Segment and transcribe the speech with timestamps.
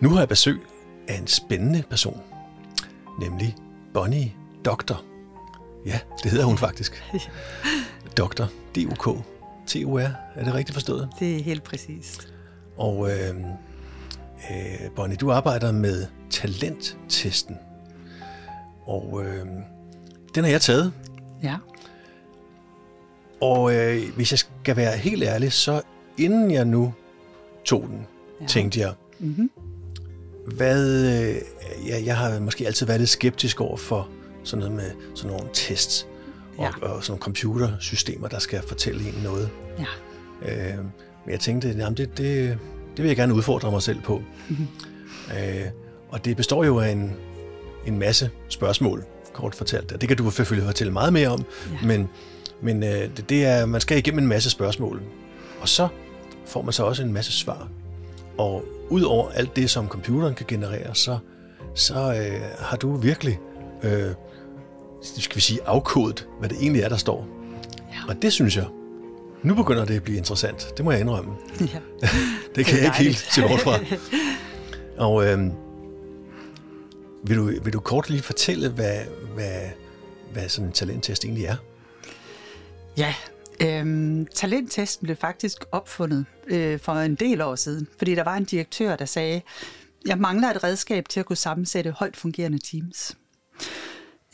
[0.00, 0.60] Nu har jeg besøg
[1.08, 2.20] af en spændende person,
[3.20, 3.56] nemlig
[3.94, 4.32] Bonnie
[4.64, 5.04] Doktor.
[5.86, 7.02] Ja, det hedder hun faktisk.
[8.18, 8.44] Doktor,
[8.74, 9.24] D-U-K,
[9.66, 10.10] T-U-R.
[10.34, 11.08] Er det rigtigt forstået?
[11.18, 12.32] Det er helt præcist.
[12.76, 13.36] Og øh,
[14.50, 17.56] øh, Bonnie, du arbejder med talenttesten.
[18.86, 19.46] Og øh,
[20.34, 20.92] den har jeg taget.
[21.42, 21.56] Ja.
[23.40, 25.82] Og øh, hvis jeg skal være helt ærlig, så
[26.18, 26.94] inden jeg nu
[27.64, 28.06] tog den,
[28.40, 28.46] ja.
[28.46, 29.50] tænkte jeg, mm-hmm.
[30.56, 31.36] Hvad, øh,
[31.88, 34.08] jeg, jeg har måske altid været lidt skeptisk over for
[34.44, 36.06] sådan noget med sådan nogle tests
[36.58, 36.86] og, ja.
[36.86, 39.50] og sådan nogle computersystemer, der skal fortælle en noget.
[39.78, 39.84] Ja.
[40.52, 40.78] Øh,
[41.24, 42.58] men jeg tænkte, jamen det, det,
[42.96, 44.22] det vil jeg gerne udfordre mig selv på.
[44.48, 44.66] Mm-hmm.
[45.38, 45.66] Øh,
[46.08, 47.12] og det består jo af en,
[47.86, 49.92] en masse spørgsmål, kort fortalt.
[49.92, 51.44] Og det kan du selvfølgelig fortælle meget mere om,
[51.82, 51.86] ja.
[51.86, 52.08] men,
[52.62, 55.02] men øh, det, det er, man skal igennem en masse spørgsmål.
[55.60, 55.88] Og så
[56.46, 57.68] får man så også en masse svar.
[58.38, 61.18] Og udover alt det, som computeren kan generere, så,
[61.74, 63.38] så øh, har du virkelig,
[63.82, 64.14] øh,
[65.02, 67.26] skal vi sige, afkodet, hvad det egentlig er, der står.
[67.92, 68.08] Ja.
[68.08, 68.66] Og det synes jeg,
[69.42, 70.72] nu begynder det at blive interessant.
[70.76, 71.32] Det må jeg indrømme.
[71.60, 71.66] Ja.
[72.54, 73.78] det kan det jeg ikke helt se bort fra.
[75.06, 75.38] Og øh,
[77.24, 78.98] vil, du, vil du kort lige fortælle, hvad,
[79.34, 79.60] hvad,
[80.32, 81.56] hvad sådan en talenttest egentlig er?
[82.96, 83.14] Ja,
[83.62, 88.44] Øhm, talenttesten blev faktisk opfundet øh, for en del år siden, fordi der var en
[88.44, 89.40] direktør, der sagde,
[90.06, 93.16] jeg mangler et redskab til at kunne sammensætte højt fungerende teams.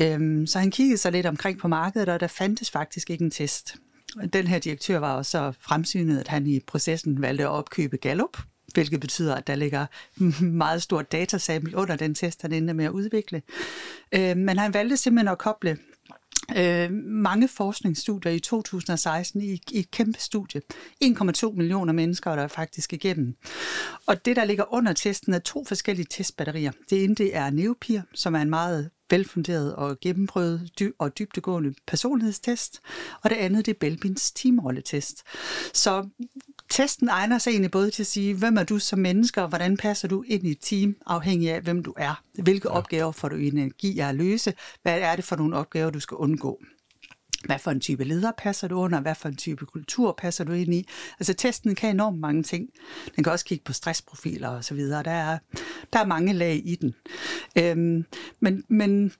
[0.01, 3.31] Øhm, så han kiggede sig lidt omkring på markedet, og der fandtes faktisk ikke en
[3.31, 3.77] test.
[4.33, 8.39] Den her direktør var også så fremsynet, at han i processen valgte at opkøbe Gallup,
[8.75, 9.87] hvilket betyder, at der ligger
[10.45, 13.43] meget stort datasample under den test, han endte med at udvikle.
[14.13, 15.79] Øh, men han valgte simpelthen at koble
[16.57, 20.61] øh, mange forskningsstudier i 2016 i, i et kæmpe studie.
[21.05, 23.37] 1,2 millioner mennesker der er faktisk igennem.
[24.07, 26.73] Og det, der ligger under testen, er to forskellige testbatterier.
[26.91, 31.75] Det ene det er Neopir, som er en meget velfunderet og gennemprøvet dy- og dybtegående
[31.87, 32.81] personlighedstest,
[33.23, 35.23] og det andet det er Belbins teamrolletest.
[35.75, 36.09] Så
[36.75, 39.77] testen egner sig egentlig både til at sige, hvem er du som menneske, og hvordan
[39.77, 42.23] passer du ind i et team, afhængig af, hvem du er.
[42.43, 42.77] Hvilke ja.
[42.77, 44.55] opgaver får du energi af at løse?
[44.83, 46.63] Hvad er det for nogle opgaver, du skal undgå?
[47.45, 49.01] Hvad for en type leder passer du under?
[49.01, 50.89] Hvad for en type kultur passer du ind i?
[51.21, 52.69] Altså testen kan enormt mange ting.
[53.17, 55.03] Den kan også kigge på stressprofiler og så videre.
[55.03, 55.39] Der er,
[55.93, 56.95] der er mange lag i den.
[57.59, 58.05] Øhm,
[58.41, 59.13] men, men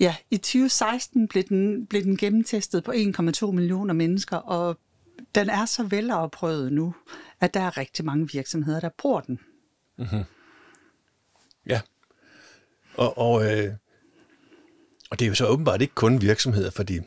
[0.00, 4.78] ja, i 2016 blev den, blev den gennemtestet på 1,2 millioner mennesker, og
[5.34, 6.94] den er så velafprøvet nu,
[7.40, 9.40] at der er rigtig mange virksomheder, der bruger den.
[9.98, 10.24] Mm-hmm.
[11.66, 11.80] Ja.
[12.94, 13.74] Og, og, øh,
[15.10, 17.00] og det er jo så åbenbart ikke kun virksomheder, fordi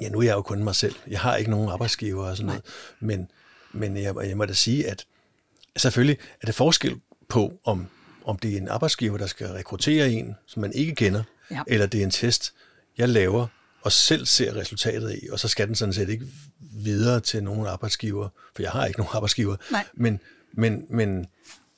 [0.00, 0.94] ja, nu er jeg jo kun mig selv.
[1.06, 2.62] Jeg har ikke nogen arbejdsgiver og sådan noget.
[3.00, 3.30] Men,
[3.72, 5.06] men jeg, jeg må da sige, at
[5.76, 7.86] selvfølgelig er det forskel på, om,
[8.24, 11.62] om det er en arbejdsgiver, der skal rekruttere en, som man ikke kender, ja.
[11.66, 12.54] eller det er en test,
[12.98, 13.46] jeg laver,
[13.82, 16.26] og selv ser resultatet i, og så skal den sådan set ikke
[16.60, 19.56] videre til nogen arbejdsgiver, for jeg har ikke nogen arbejdsgiver.
[19.70, 19.86] Nej.
[19.94, 20.20] Men,
[20.52, 21.26] men, men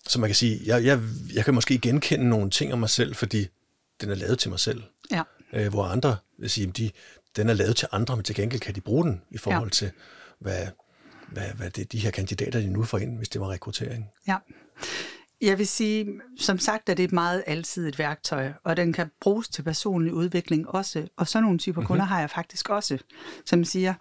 [0.06, 1.00] så man kan sige, jeg, jeg,
[1.34, 3.48] jeg kan måske genkende nogle ting om mig selv, fordi
[4.00, 4.82] den er lavet til mig selv.
[5.10, 5.22] Ja.
[5.52, 6.90] Øh, hvor andre vil sige, de,
[7.36, 9.74] den er lavet til andre, men til gengæld kan de bruge den i forhold ja.
[9.74, 9.90] til,
[10.38, 10.66] hvad,
[11.28, 14.06] hvad, hvad det, de her kandidater, de nu får ind, hvis det var rekruttering.
[14.28, 14.36] Ja.
[15.42, 16.06] Jeg vil sige,
[16.38, 20.12] som sagt, at det er et meget alsidigt værktøj, og den kan bruges til personlig
[20.12, 21.08] udvikling også.
[21.16, 21.86] Og sådan nogle typer mm-hmm.
[21.86, 22.98] kunder har jeg faktisk også,
[23.46, 23.94] som siger,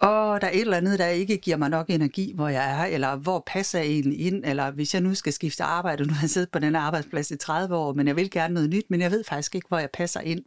[0.00, 2.84] og der er et eller andet, der ikke giver mig nok energi, hvor jeg er,
[2.84, 6.22] eller hvor passer jeg egentlig ind, eller hvis jeg nu skal skifte arbejde, nu har
[6.22, 9.00] jeg siddet på den arbejdsplads i 30 år, men jeg vil gerne noget nyt, men
[9.00, 10.42] jeg ved faktisk ikke, hvor jeg passer ind.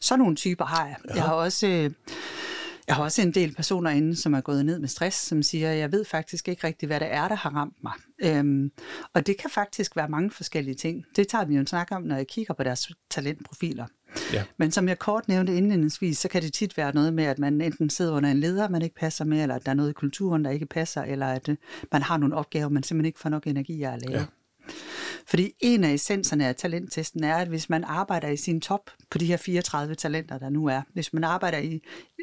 [0.00, 0.96] Sådan nogle typer har jeg.
[1.08, 1.14] Ja.
[1.14, 1.66] Jeg har også...
[1.66, 1.90] Øh,
[2.90, 5.70] jeg har også en del personer inde, som er gået ned med stress, som siger,
[5.72, 7.92] jeg ved faktisk ikke rigtigt, hvad det er, der har ramt mig.
[8.22, 8.70] Øhm,
[9.14, 11.04] og det kan faktisk være mange forskellige ting.
[11.16, 13.86] Det tager vi jo en snak om, når jeg kigger på deres talentprofiler.
[14.32, 14.44] Ja.
[14.56, 17.60] Men som jeg kort nævnte indledningsvis, så kan det tit være noget med, at man
[17.60, 19.92] enten sidder under en leder, man ikke passer med, eller at der er noget i
[19.92, 21.56] kulturen, der ikke passer, eller at øh,
[21.92, 24.20] man har nogle opgaver, man simpelthen ikke får nok energi af at lave.
[24.20, 24.26] Ja.
[25.26, 29.18] Fordi en af essenserne af talenttesten er, at hvis man arbejder i sin top på
[29.18, 31.80] de her 34 talenter, der nu er, hvis man arbejder i,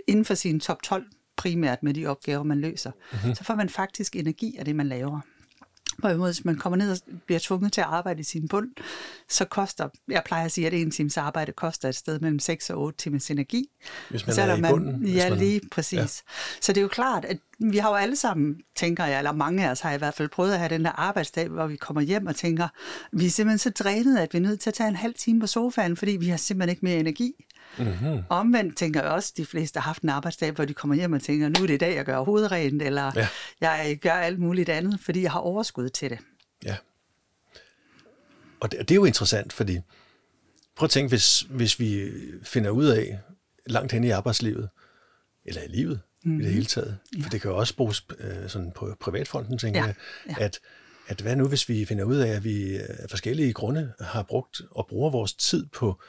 [0.07, 1.05] inden for sin top 12
[1.37, 3.35] primært med de opgaver, man løser, mm-hmm.
[3.35, 5.19] så får man faktisk energi af det, man laver.
[5.97, 8.69] Hvorimod, hvis man kommer ned og bliver tvunget til at arbejde i sin bund,
[9.29, 12.69] så koster, jeg plejer at sige, at en times arbejde koster et sted mellem 6
[12.69, 13.69] og 8 timers energi.
[14.09, 15.07] Hvis man så er, er i man, bunden.
[15.07, 15.97] Ja, man, lige præcis.
[15.97, 16.05] Ja.
[16.61, 19.65] Så det er jo klart, at vi har jo alle sammen, tænker jeg, eller mange
[19.65, 22.01] af os har i hvert fald prøvet at have den der arbejdsdag, hvor vi kommer
[22.01, 22.67] hjem og tænker,
[23.11, 25.39] vi er simpelthen så drænet, at vi er nødt til at tage en halv time
[25.39, 27.33] på sofaen, fordi vi har simpelthen ikke mere energi.
[27.77, 28.23] Mm-hmm.
[28.29, 31.13] Omvendt tænker jeg også, at de fleste har haft en arbejdsdag, hvor de kommer hjem
[31.13, 33.27] og tænker, nu er det i dag, jeg gør hovedrent, eller ja.
[33.61, 36.19] jeg gør alt muligt andet, fordi jeg har overskud til det.
[36.63, 36.75] Ja.
[38.59, 39.79] og det, det er jo interessant, fordi
[40.75, 42.11] prøv at tænke, hvis, hvis vi
[42.43, 43.19] finder ud af
[43.65, 44.69] langt hen i arbejdslivet,
[45.45, 46.41] eller i livet mm-hmm.
[46.41, 47.29] i det hele taget, for ja.
[47.31, 49.85] det kan jo også bruges øh, sådan på privatfronten, tænker ja.
[49.85, 49.95] jeg,
[50.29, 50.45] ja.
[50.45, 50.59] at
[51.07, 54.61] at hvad nu, hvis vi finder ud af, at vi af forskellige grunde har brugt
[54.71, 56.01] og bruger vores tid på,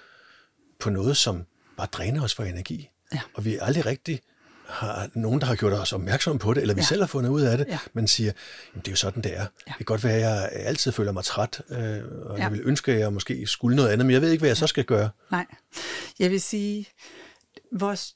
[0.79, 1.45] på noget, som
[1.77, 3.21] bare dræner os for energi, ja.
[3.35, 4.21] og vi aldrig rigtig
[4.69, 6.87] har nogen, der har gjort os opmærksom på det, eller vi ja.
[6.87, 7.79] selv har fundet ud af det, ja.
[7.93, 8.33] men siger,
[8.73, 9.41] jamen, det er jo sådan, det er.
[9.41, 9.47] Ja.
[9.67, 12.43] Det kan godt være, at jeg altid føler mig træt, øh, og ja.
[12.43, 14.57] jeg vil ønske, at jeg måske skulle noget andet, men jeg ved ikke, hvad jeg
[14.57, 14.59] ja.
[14.61, 15.11] så skal gøre.
[15.31, 15.47] Nej,
[16.19, 16.89] jeg vil sige,
[17.73, 18.15] vores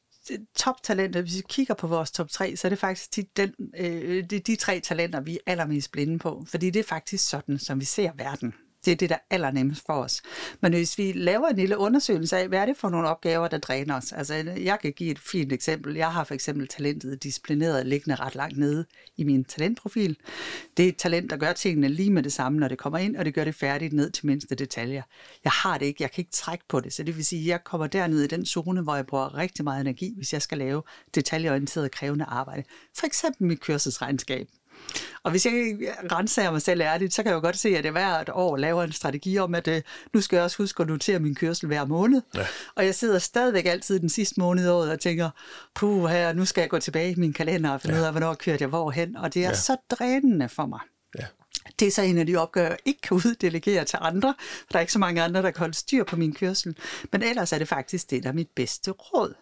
[0.56, 4.24] toptalenter, hvis vi kigger på vores top 3, så er det faktisk tit den, øh,
[4.30, 6.44] det er de tre talenter, vi er allermest blinde på.
[6.48, 8.54] Fordi det er faktisk sådan, som vi ser verden.
[8.84, 10.22] Det er det, der er allernemmest for os.
[10.60, 13.58] Men hvis vi laver en lille undersøgelse af, hvad er det for nogle opgaver, der
[13.58, 14.12] dræner os?
[14.12, 15.96] Altså, jeg kan give et fint eksempel.
[15.96, 18.84] Jeg har for eksempel talentet disciplineret liggende ret langt nede
[19.16, 20.16] i min talentprofil.
[20.76, 23.16] Det er et talent, der gør tingene lige med det samme, når det kommer ind,
[23.16, 25.02] og det gør det færdigt ned til mindste detaljer.
[25.44, 27.48] Jeg har det ikke, jeg kan ikke trække på det, så det vil sige, at
[27.48, 30.58] jeg kommer derned i den zone, hvor jeg bruger rigtig meget energi, hvis jeg skal
[30.58, 30.82] lave
[31.14, 32.62] detaljeorienteret krævende arbejde.
[32.98, 34.48] For eksempel mit kørselsregnskab.
[35.24, 35.52] Og hvis jeg
[36.12, 38.82] renser mig selv ærligt, så kan jeg jo godt se, at jeg hvert år laver
[38.82, 39.82] en strategi om, at øh,
[40.14, 42.22] nu skal jeg også huske at notere min kørsel hver måned.
[42.34, 42.46] Ja.
[42.76, 45.30] Og jeg sidder stadigvæk altid den sidste måned året og tænker,
[45.74, 48.00] puh her, nu skal jeg gå tilbage i min kalender og finde ja.
[48.00, 49.16] ud af, hvornår kørte jeg hvorhen.
[49.16, 49.54] Og det er ja.
[49.54, 50.80] så drænende for mig.
[51.82, 51.86] Ja.
[51.86, 54.76] Det er så en af de opgaver, jeg ikke kan uddelegere til andre, for der
[54.76, 56.76] er ikke så mange andre, der kan holde styr på min kørsel.
[57.12, 59.34] Men ellers er det faktisk det, der er mit bedste råd.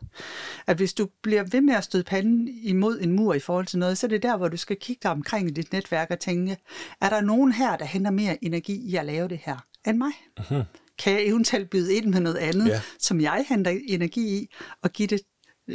[0.67, 3.79] At hvis du bliver ved med at støde panden imod en mur i forhold til
[3.79, 6.21] noget, så er det der, hvor du skal kigge dig omkring i dit netværk og
[6.21, 6.57] tænke,
[7.01, 9.57] er der nogen her, der henter mere energi i at lave det her
[9.87, 10.13] end mig?
[10.41, 10.63] Uh-huh.
[10.99, 12.81] Kan jeg eventuelt byde ind med noget andet, yeah.
[12.99, 15.21] som jeg henter energi i, og give det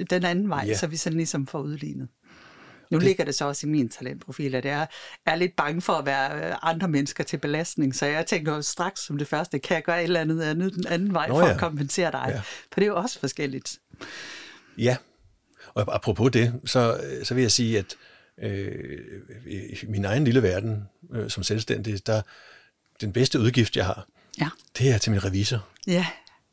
[0.10, 0.78] den anden vej, yeah.
[0.78, 2.08] så vi sådan ligesom får udlignet?
[2.96, 3.08] Nu det...
[3.08, 4.88] ligger det så også i min talentprofil, at jeg
[5.26, 9.02] er lidt bange for at være øh, andre mennesker til belastning, så jeg tænker straks
[9.02, 11.46] som det første, kan jeg gøre et eller andet andet den anden vej Nå, for
[11.46, 11.54] ja.
[11.54, 12.26] at kompensere dig?
[12.30, 12.40] Ja.
[12.40, 13.80] For det er jo også forskelligt.
[14.78, 14.98] Ja,
[15.74, 17.96] og apropos det, så, så vil jeg sige, at
[18.42, 19.00] øh,
[19.46, 20.84] i min egen lille verden
[21.14, 22.22] øh, som selvstændig, der
[23.02, 24.08] den bedste udgift, jeg har,
[24.40, 24.50] ja.
[24.78, 25.68] det er til min revisor.
[25.88, 26.06] Ja.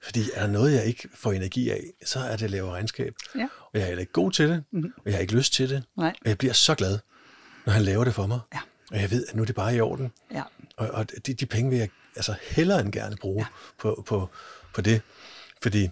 [0.02, 3.14] Fordi er der noget, jeg ikke får energi af, så er det at lave regnskab.
[3.34, 3.49] Ja.
[3.60, 4.93] Og jeg er heller ikke god til det, mm-hmm.
[4.96, 5.84] og jeg har ikke lyst til det.
[5.96, 6.14] Nej.
[6.20, 6.99] Og jeg bliver så glad,
[7.66, 8.40] når han laver det for mig.
[8.54, 8.60] Ja.
[8.90, 10.12] Og jeg ved, at nu er det bare i orden.
[10.32, 10.43] Ja.
[10.76, 13.46] Og, og de, de penge vil jeg altså hellere end gerne bruge ja.
[13.78, 14.28] på, på,
[14.75, 15.02] på det.
[15.62, 15.90] Fordi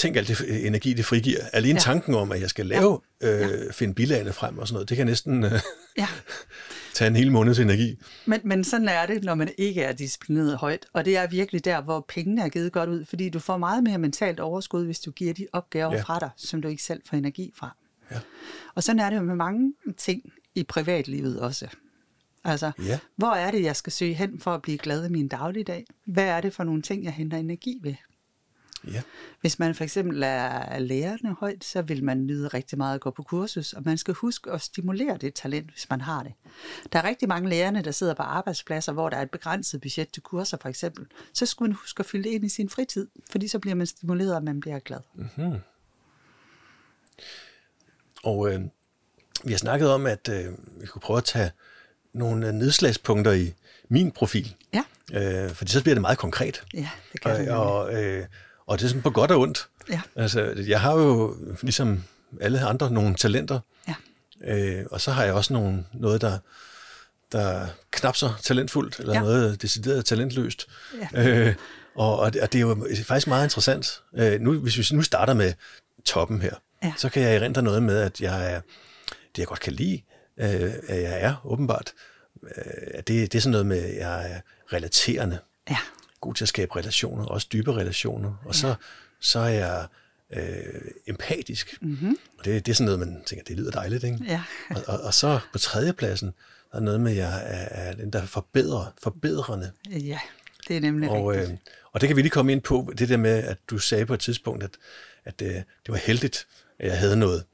[0.00, 1.40] tænk alt det energi, det frigiver.
[1.52, 1.80] Alene ja.
[1.80, 3.48] tanken om, at jeg skal lave, ja.
[3.48, 5.60] øh, finde bilagene frem og sådan noget, det kan næsten øh,
[5.98, 6.08] ja.
[6.94, 7.98] tage en hel måneds energi.
[8.26, 10.86] Men, men sådan er det, når man ikke er disciplineret højt.
[10.92, 13.84] Og det er virkelig der, hvor pengene er givet godt ud, fordi du får meget
[13.84, 16.02] mere mentalt overskud, hvis du giver de opgaver ja.
[16.02, 17.76] fra dig, som du ikke selv får energi fra.
[18.10, 18.18] Ja.
[18.74, 20.22] Og sådan er det jo med mange ting
[20.54, 21.68] i privatlivet også.
[22.44, 22.98] Altså, ja.
[23.16, 25.84] hvor er det, jeg skal søge hen for at blive glad i min dagligdag?
[26.06, 27.94] Hvad er det for nogle ting, jeg henter energi ved?
[28.86, 29.02] Ja.
[29.40, 33.10] Hvis man for eksempel er lærerne højt, så vil man nyde rigtig meget at gå
[33.10, 36.32] på kursus, og man skal huske at stimulere det talent, hvis man har det.
[36.92, 40.08] Der er rigtig mange lærerne, der sidder på arbejdspladser, hvor der er et begrænset budget
[40.12, 41.06] til kurser for eksempel.
[41.34, 43.86] Så skulle man huske at fylde det ind i sin fritid, fordi så bliver man
[43.86, 45.00] stimuleret, og man bliver glad.
[45.14, 45.58] Mm-hmm.
[48.22, 48.60] Og øh,
[49.44, 51.50] vi har snakket om, at øh, vi kunne prøve at tage
[52.12, 53.54] nogle nedslagspunkter i
[53.88, 54.54] min profil.
[54.72, 54.84] Ja.
[55.12, 56.64] Øh, fordi så bliver det meget konkret.
[56.74, 57.50] Ja, det kan det.
[57.50, 58.26] Og, og øh,
[58.70, 59.68] og det er sådan på godt og ondt.
[59.88, 60.00] Ja.
[60.16, 62.04] Altså, jeg har jo ligesom
[62.40, 63.60] alle andre nogle talenter.
[63.88, 63.94] Ja.
[64.44, 66.38] Øh, og så har jeg også nogle, noget, der,
[67.32, 69.20] der knap så talentfuldt, eller ja.
[69.20, 70.66] noget decideret talentløst.
[71.14, 71.28] Ja.
[71.28, 71.54] Øh,
[71.94, 74.02] og, og det er jo faktisk meget interessant.
[74.16, 75.52] Øh, nu, hvis vi nu starter med
[76.04, 76.92] toppen her, ja.
[76.96, 78.60] så kan jeg erindre noget med, at jeg er,
[79.08, 80.02] det jeg godt kan lide,
[80.40, 81.92] øh, at jeg er åbenbart,
[82.42, 84.40] øh, det, det er sådan noget med, at jeg er
[84.72, 85.38] relaterende.
[85.70, 85.76] Ja
[86.20, 88.34] god til at skabe relationer, også dybe relationer.
[88.44, 88.74] Og så,
[89.20, 89.86] så er jeg
[90.30, 91.78] øh, empatisk.
[91.82, 92.18] Mm-hmm.
[92.38, 94.18] Og det, det er sådan noget, man tænker, det lyder dejligt, ikke?
[94.28, 94.42] Ja.
[94.70, 96.32] og, og, og så på tredjepladsen,
[96.72, 99.70] der er noget med, at jeg er, er den, der forbedrer, forbedrende.
[99.90, 100.18] Ja,
[100.68, 101.50] det er nemlig og, rigtigt.
[101.50, 101.56] Øh,
[101.92, 104.14] og det kan vi lige komme ind på, det der med, at du sagde på
[104.14, 104.70] et tidspunkt, at,
[105.24, 106.46] at øh, det var heldigt,
[106.78, 107.44] at jeg havde noget,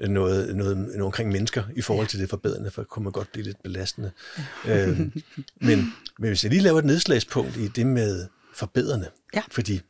[0.00, 3.32] noget, noget, noget omkring mennesker i forhold til det forbedrende, for det kunne man godt
[3.32, 4.10] blive lidt belastende.
[4.66, 5.22] Øhm,
[5.56, 9.42] men, men hvis jeg lige laver et nedslagspunkt i det med forbedrende, ja.
[9.50, 9.80] fordi,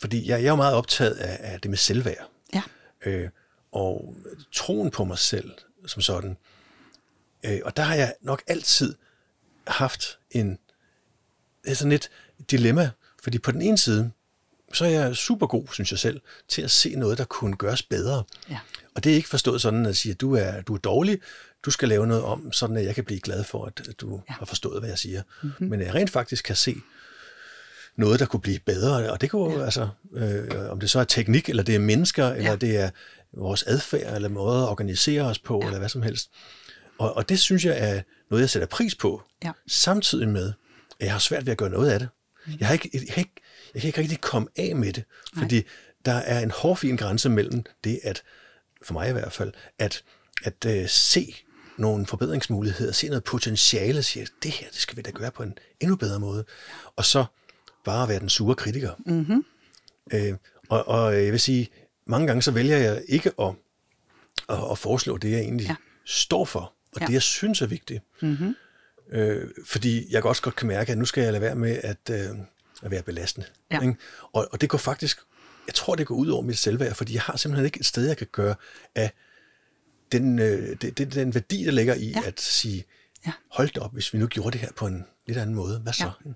[0.00, 2.30] fordi jeg, jeg er jo meget optaget af, af det med selvværd.
[2.54, 2.62] Ja.
[3.06, 3.28] Øh,
[3.72, 4.16] og
[4.52, 5.52] troen på mig selv
[5.86, 6.36] som sådan.
[7.46, 8.94] Øh, og der har jeg nok altid
[9.66, 10.58] haft en,
[11.74, 12.10] sådan et
[12.50, 12.90] dilemma,
[13.22, 14.10] fordi på den ene side,
[14.72, 17.82] så er jeg super god, synes jeg selv, til at se noget, der kunne gøres
[17.82, 18.24] bedre.
[18.50, 18.58] Ja.
[18.94, 21.18] Og det er ikke forstået sådan at sige, at du er, du er dårlig,
[21.64, 24.34] du skal lave noget om, sådan at jeg kan blive glad for, at du ja.
[24.34, 25.22] har forstået, hvad jeg siger.
[25.42, 25.68] Mm-hmm.
[25.68, 26.76] Men jeg rent faktisk kan se
[27.96, 29.64] noget, der kunne blive bedre, og det kunne ja.
[29.64, 32.34] altså, øh, om det så er teknik, eller det er mennesker, ja.
[32.34, 32.90] eller det er
[33.32, 35.66] vores adfærd, eller måde at organisere os på, ja.
[35.66, 36.30] eller hvad som helst.
[36.98, 39.52] Og, og det synes jeg er noget, jeg sætter pris på, ja.
[39.66, 40.52] samtidig med,
[41.00, 42.08] at jeg har svært ved at gøre noget af det.
[42.46, 42.52] Mm.
[42.60, 43.34] Jeg, har ikke, jeg, kan ikke,
[43.74, 45.04] jeg kan ikke rigtig komme af med det,
[45.38, 45.64] fordi Nej.
[46.04, 48.22] der er en hårfin grænse mellem det, at
[48.82, 50.04] for mig i hvert fald, at,
[50.44, 51.34] at uh, se
[51.78, 55.42] nogle forbedringsmuligheder, se noget potentiale, og sige, det her, det skal vi da gøre på
[55.42, 56.44] en endnu bedre måde.
[56.96, 57.24] Og så
[57.84, 58.92] bare være den sure kritiker.
[59.06, 59.44] Mm-hmm.
[60.12, 60.34] Øh,
[60.68, 61.68] og, og jeg vil sige,
[62.06, 63.54] mange gange så vælger jeg ikke at,
[64.48, 65.76] at, at foreslå det, jeg egentlig ja.
[66.04, 67.06] står for, og ja.
[67.06, 68.02] det, jeg synes er vigtigt.
[68.22, 68.54] Mm-hmm.
[69.12, 72.10] Øh, fordi jeg også godt kan mærke, at nu skal jeg lade være med at,
[72.10, 72.36] øh,
[72.82, 73.46] at være belastende.
[73.70, 73.80] Ja.
[73.80, 73.96] Ikke?
[74.32, 75.20] Og, og det går faktisk,
[75.66, 78.06] jeg tror, det går ud over mit selvværd, fordi jeg har simpelthen ikke et sted,
[78.06, 78.54] jeg kan gøre
[78.94, 79.12] af
[80.12, 82.22] den, øh, det, det, den værdi, der ligger i ja.
[82.26, 82.84] at sige,
[83.26, 83.32] ja.
[83.50, 85.78] hold op, hvis vi nu gjorde det her på en lidt anden måde.
[85.78, 86.10] Hvad så?
[86.26, 86.30] Ja.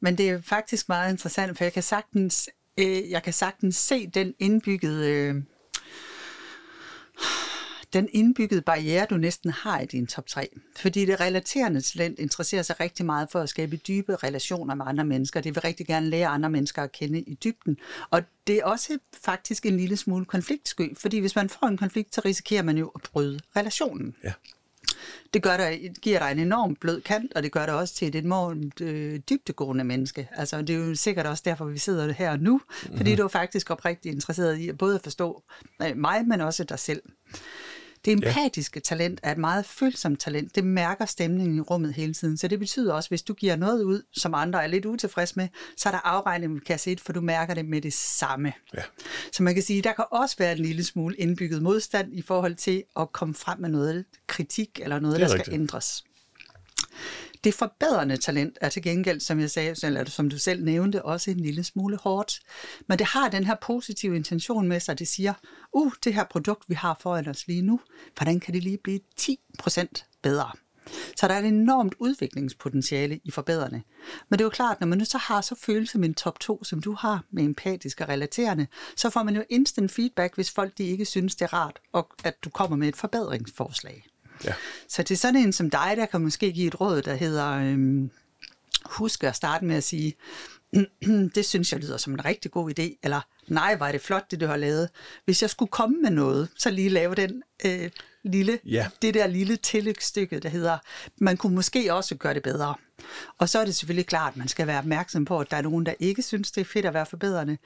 [0.00, 4.06] Men det er faktisk meget interessant, for jeg kan sagtens, øh, jeg kan sagtens se
[4.06, 5.10] den indbyggede...
[5.10, 5.42] Øh,
[7.96, 10.48] den indbyggede barriere, du næsten har i din top 3.
[10.76, 15.04] Fordi det relaterende talent interesserer sig rigtig meget for at skabe dybe relationer med andre
[15.04, 15.40] mennesker.
[15.40, 17.76] Det vil rigtig gerne lære andre mennesker at kende i dybden.
[18.10, 22.14] Og det er også faktisk en lille smule konfliktsky, fordi hvis man får en konflikt,
[22.14, 24.14] så risikerer man jo at bryde relationen.
[24.24, 24.32] Ja.
[25.34, 28.08] Det gør dig, giver dig en enorm blød kant, og det gør dig også til
[28.08, 30.28] et enormt øh, dybtegående menneske.
[30.32, 32.96] Altså, det er jo sikkert også derfor, vi sidder her nu, mm-hmm.
[32.96, 35.42] fordi du er faktisk oprigtigt interesseret i at både at forstå
[35.82, 37.02] øh, mig, men også dig selv.
[38.06, 38.80] Det empatiske ja.
[38.80, 40.54] talent er et meget følsomt talent.
[40.54, 42.36] Det mærker stemningen i rummet hele tiden.
[42.36, 45.48] Så det betyder også, hvis du giver noget ud, som andre er lidt utilfredse med,
[45.76, 48.52] så er der afregning med kasset, for du mærker det med det samme.
[48.74, 48.82] Ja.
[49.32, 52.54] Så man kan sige, der kan også være en lille smule indbygget modstand i forhold
[52.54, 55.46] til at komme frem med noget kritik eller noget, der rigtigt.
[55.46, 56.04] skal ændres.
[57.46, 61.30] Det forbedrende talent er til gengæld, som jeg sagde, eller som du selv nævnte, også
[61.30, 62.40] en lille smule hårdt.
[62.88, 65.34] Men det har den her positive intention med sig, det siger,
[65.72, 67.80] uh, det her produkt, vi har foran os lige nu,
[68.16, 70.50] hvordan kan det lige blive 10% bedre?
[71.16, 73.82] Så der er et enormt udviklingspotentiale i forbedrende.
[74.28, 76.40] Men det er jo klart, når man nu så har så følelse med en top
[76.40, 80.50] 2, som du har med empatisk og relaterende, så får man jo instant feedback, hvis
[80.50, 84.06] folk de ikke synes, det er rart, og at du kommer med et forbedringsforslag.
[84.44, 84.54] Ja.
[84.88, 88.10] Så til sådan en som dig, der kan måske give et råd, der hedder, øhm,
[88.84, 90.14] husk at starte med at sige,
[91.34, 94.40] det synes jeg lyder som en rigtig god idé, eller nej, var det flot, det
[94.40, 94.88] du har lavet.
[95.24, 97.90] Hvis jeg skulle komme med noget, så lige lave den øh,
[98.24, 98.88] lille, ja.
[99.02, 100.78] det der lille tillægsstykke, der hedder,
[101.18, 102.74] man kunne måske også gøre det bedre.
[103.38, 105.62] Og så er det selvfølgelig klart, at man skal være opmærksom på, at der er
[105.62, 107.58] nogen, der ikke synes, det er fedt at være forbedrende,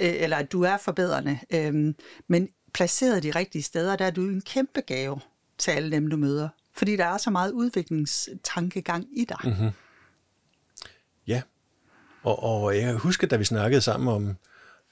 [0.00, 1.38] øh, eller at du er forbedrende.
[1.50, 1.94] Øh,
[2.28, 5.20] men placeret de rigtige steder, der er du en kæmpe gave
[5.60, 6.48] til alle dem, du møder.
[6.74, 9.38] Fordi der er så meget udviklingstankegang i dig.
[9.44, 9.70] Mm-hmm.
[11.26, 11.42] Ja,
[12.22, 14.36] og, og jeg husker, da vi snakkede sammen om,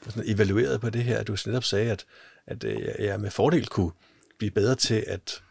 [0.04, 2.04] sådan evalueret på det her, at du netop sagde, at,
[2.46, 3.90] at øh, jeg med fordel kunne
[4.38, 5.42] blive bedre til at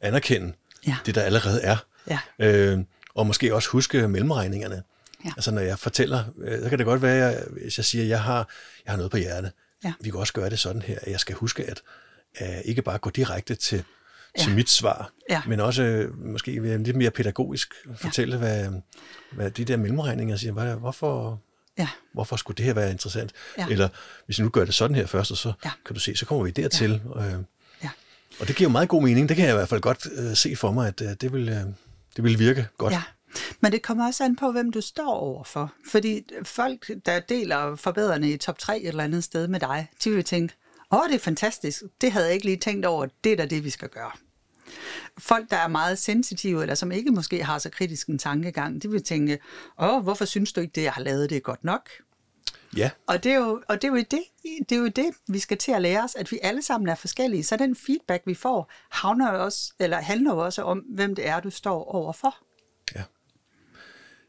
[0.00, 0.52] anerkende
[0.86, 0.96] ja.
[1.06, 1.76] det, der allerede er.
[2.10, 2.18] Ja.
[2.38, 2.78] Øh,
[3.14, 4.82] og måske også huske mellemregningerne.
[5.24, 5.30] Ja.
[5.36, 8.08] Altså når jeg fortæller, øh, så kan det godt være, at hvis jeg siger, at
[8.08, 8.48] jeg har,
[8.84, 9.52] jeg har noget på hjertet.
[9.84, 9.92] Ja.
[10.00, 11.82] Vi kan også gøre det sådan her, at jeg skal huske at,
[12.34, 13.84] at ikke bare gå direkte til
[14.38, 14.54] til ja.
[14.54, 15.42] mit svar, ja.
[15.46, 18.38] men også øh, måske lidt mere pædagogisk fortælle, ja.
[18.38, 18.80] hvad,
[19.32, 20.52] hvad de der mellemregninger siger.
[20.52, 21.40] Hvad, hvorfor,
[21.78, 21.88] ja.
[22.12, 23.32] hvorfor skulle det her være interessant?
[23.58, 23.66] Ja.
[23.70, 23.88] Eller
[24.26, 25.70] hvis vi nu gør det sådan her først, og så ja.
[25.86, 27.02] kan du se, så kommer vi dertil.
[27.16, 27.26] Ja.
[27.26, 27.42] Øh,
[27.82, 27.90] ja.
[28.40, 29.28] Og det giver jo meget god mening.
[29.28, 31.48] Det kan jeg i hvert fald godt øh, se for mig, at øh, det, vil,
[31.48, 31.64] øh,
[32.16, 32.92] det vil virke godt.
[32.92, 33.02] Ja.
[33.60, 35.72] Men det kommer også an på, hvem du står overfor.
[35.90, 40.10] Fordi folk, der deler forbedrende i top 3 et eller andet sted med dig, de
[40.10, 40.54] vil tænke,
[40.92, 43.64] åh, det er fantastisk, det havde jeg ikke lige tænkt over, det er da det,
[43.64, 44.10] vi skal gøre
[45.18, 48.90] folk, der er meget sensitive, eller som ikke måske har så kritisk en tankegang, de
[48.90, 49.38] vil tænke,
[49.78, 51.90] åh, hvorfor synes du ikke, det jeg har lavet, det er godt nok?
[52.76, 52.90] Ja.
[53.06, 54.22] Og det er jo, og det er jo det,
[54.68, 56.94] det er jo det, vi skal til at lære os, at vi alle sammen er
[56.94, 57.44] forskellige.
[57.44, 61.28] Så den feedback, vi får, havner jo også, eller handler jo også om, hvem det
[61.28, 62.36] er, du står overfor.
[62.94, 63.02] Ja.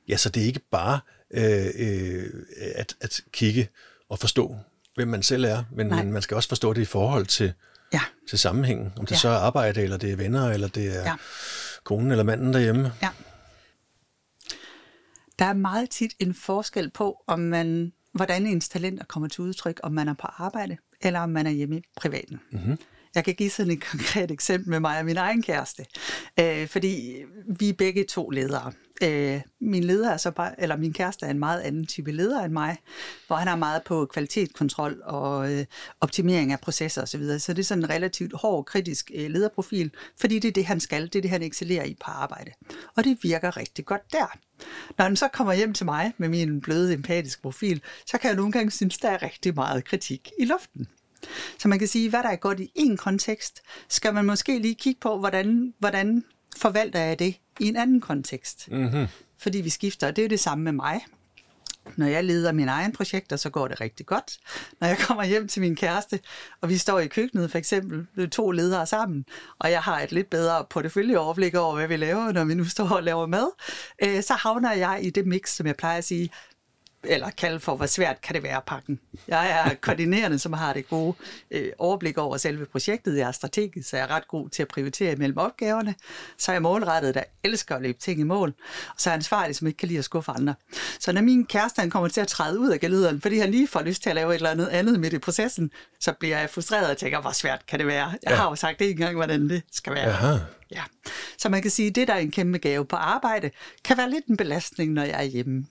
[0.08, 1.00] Ja, så det er ikke bare
[1.32, 2.30] øh, øh,
[2.76, 3.70] at, at kigge
[4.10, 4.56] og forstå,
[4.96, 7.54] hvem man selv er, men, men man skal også forstå det i forhold til,
[7.94, 8.02] ja.
[8.30, 8.94] til sammenhængen.
[8.98, 9.20] Om det ja.
[9.20, 11.16] så er arbejde, eller det er venner, eller det er ja.
[11.84, 12.94] konen eller manden derhjemme.
[13.02, 13.10] Ja.
[15.40, 19.80] Der er meget tit en forskel på, om man, hvordan ens talenter kommer til udtryk,
[19.84, 22.40] om man er på arbejde, eller om man er hjemme i privaten.
[22.52, 22.78] Mm-hmm.
[23.18, 25.86] Jeg kan give sådan et konkret eksempel med mig og min egen kæreste.
[26.40, 27.16] Øh, fordi
[27.60, 28.72] vi er begge to ledere.
[29.04, 32.44] Øh, min leder er så bare, eller min kæreste er en meget anden type leder
[32.44, 32.78] end mig,
[33.28, 35.66] hvor han er meget på kvalitetskontrol og øh,
[36.02, 37.08] optimering af processer osv.
[37.08, 37.40] Så, videre.
[37.40, 40.80] så det er sådan en relativt hård, kritisk øh, lederprofil, fordi det er det, han
[40.80, 42.52] skal, det er det, han excellerer i på arbejde.
[42.96, 44.38] Og det virker rigtig godt der.
[44.98, 48.36] Når han så kommer hjem til mig med min bløde, empatiske profil, så kan jeg
[48.36, 50.88] nogle gange synes, der er rigtig meget kritik i luften.
[51.58, 54.76] Så man kan sige, hvad der er godt i en kontekst, skal man måske lige
[54.76, 56.24] kigge på, hvordan, hvordan
[56.58, 58.72] forvalter jeg det i en anden kontekst.
[58.72, 59.08] Mm-hmm.
[59.38, 61.06] Fordi vi skifter, det er jo det samme med mig.
[61.96, 64.38] Når jeg leder mine egne projekter, så går det rigtig godt.
[64.82, 66.20] Når jeg kommer hjem til min kæreste,
[66.62, 69.26] og vi står i køkkenet for eksempel, to ledere sammen,
[69.60, 72.90] og jeg har et lidt bedre porteføljeoverblik over, hvad vi laver, når vi nu står
[72.90, 73.52] og laver mad,
[74.04, 76.30] øh, så havner jeg i det mix, som jeg plejer at sige,
[77.08, 78.98] eller kalde for, hvor svært kan det være at pakke
[79.28, 81.16] Jeg er koordinerende, som har det gode
[81.52, 83.18] øh, overblik over selve projektet.
[83.18, 85.96] Jeg er strategisk, så jeg er ret god til at prioritere mellem opgaverne.
[86.38, 88.54] Så er jeg målrettet, der elsker at løbe ting i mål.
[88.90, 90.56] Og så er jeg ansvarlig, som ikke kan lide at skuffe andre.
[91.00, 93.68] Så når min kæreste han kommer til at træde ud af galyderen, fordi han lige
[93.68, 96.50] får lyst til at lave et eller andet andet midt i processen, så bliver jeg
[96.50, 98.08] frustreret og tænker, hvor svært kan det være?
[98.24, 98.36] Jeg ja.
[98.36, 100.06] har jo sagt det engang, hvordan det skal være.
[100.06, 100.38] Aha.
[100.72, 100.84] Ja.
[101.38, 103.52] Så man kan sige, at det, der er en kæmpe gave på arbejde,
[103.84, 105.66] kan være lidt en belastning, når jeg er hjemme.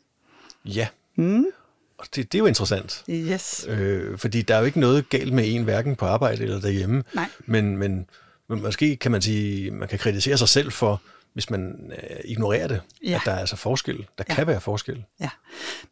[0.64, 1.46] Ja, Mm.
[1.98, 3.04] Og det, det er jo interessant.
[3.10, 3.66] Yes.
[3.68, 7.04] Øh, fordi der er jo ikke noget galt med en, hverken på arbejde eller derhjemme.
[7.14, 7.28] Nej.
[7.46, 8.06] Men, men,
[8.48, 12.68] men måske kan man sige, man kan kritisere sig selv for, hvis man øh, ignorerer
[12.68, 13.14] det, ja.
[13.14, 13.96] at der er altså forskel.
[14.18, 14.34] Der ja.
[14.34, 15.04] kan være forskel.
[15.20, 15.30] Ja,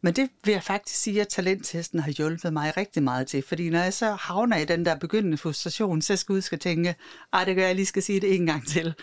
[0.01, 3.69] men det vil jeg faktisk sige, at talenttesten har hjulpet mig rigtig meget til, fordi
[3.69, 6.95] når jeg så havner i den der begyndende frustration, så skal jeg skal tænke,
[7.33, 8.93] ej, det gør jeg lige skal sige det en gang til.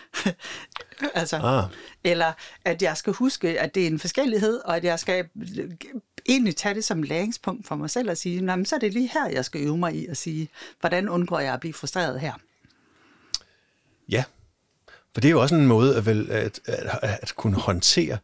[1.13, 1.63] altså, ah.
[2.03, 2.31] Eller
[2.65, 5.25] at jeg skal huske, at det er en forskellighed, og at jeg skal
[6.25, 9.09] egentlig tage det som læringspunkt for mig selv og sige, men så er det lige
[9.13, 10.49] her, jeg skal øve mig i at sige,
[10.79, 12.33] hvordan undgår jeg at blive frustreret her?
[14.09, 14.23] Ja,
[15.13, 18.17] for det er jo også en måde at, vel, at, at, at kunne håndtere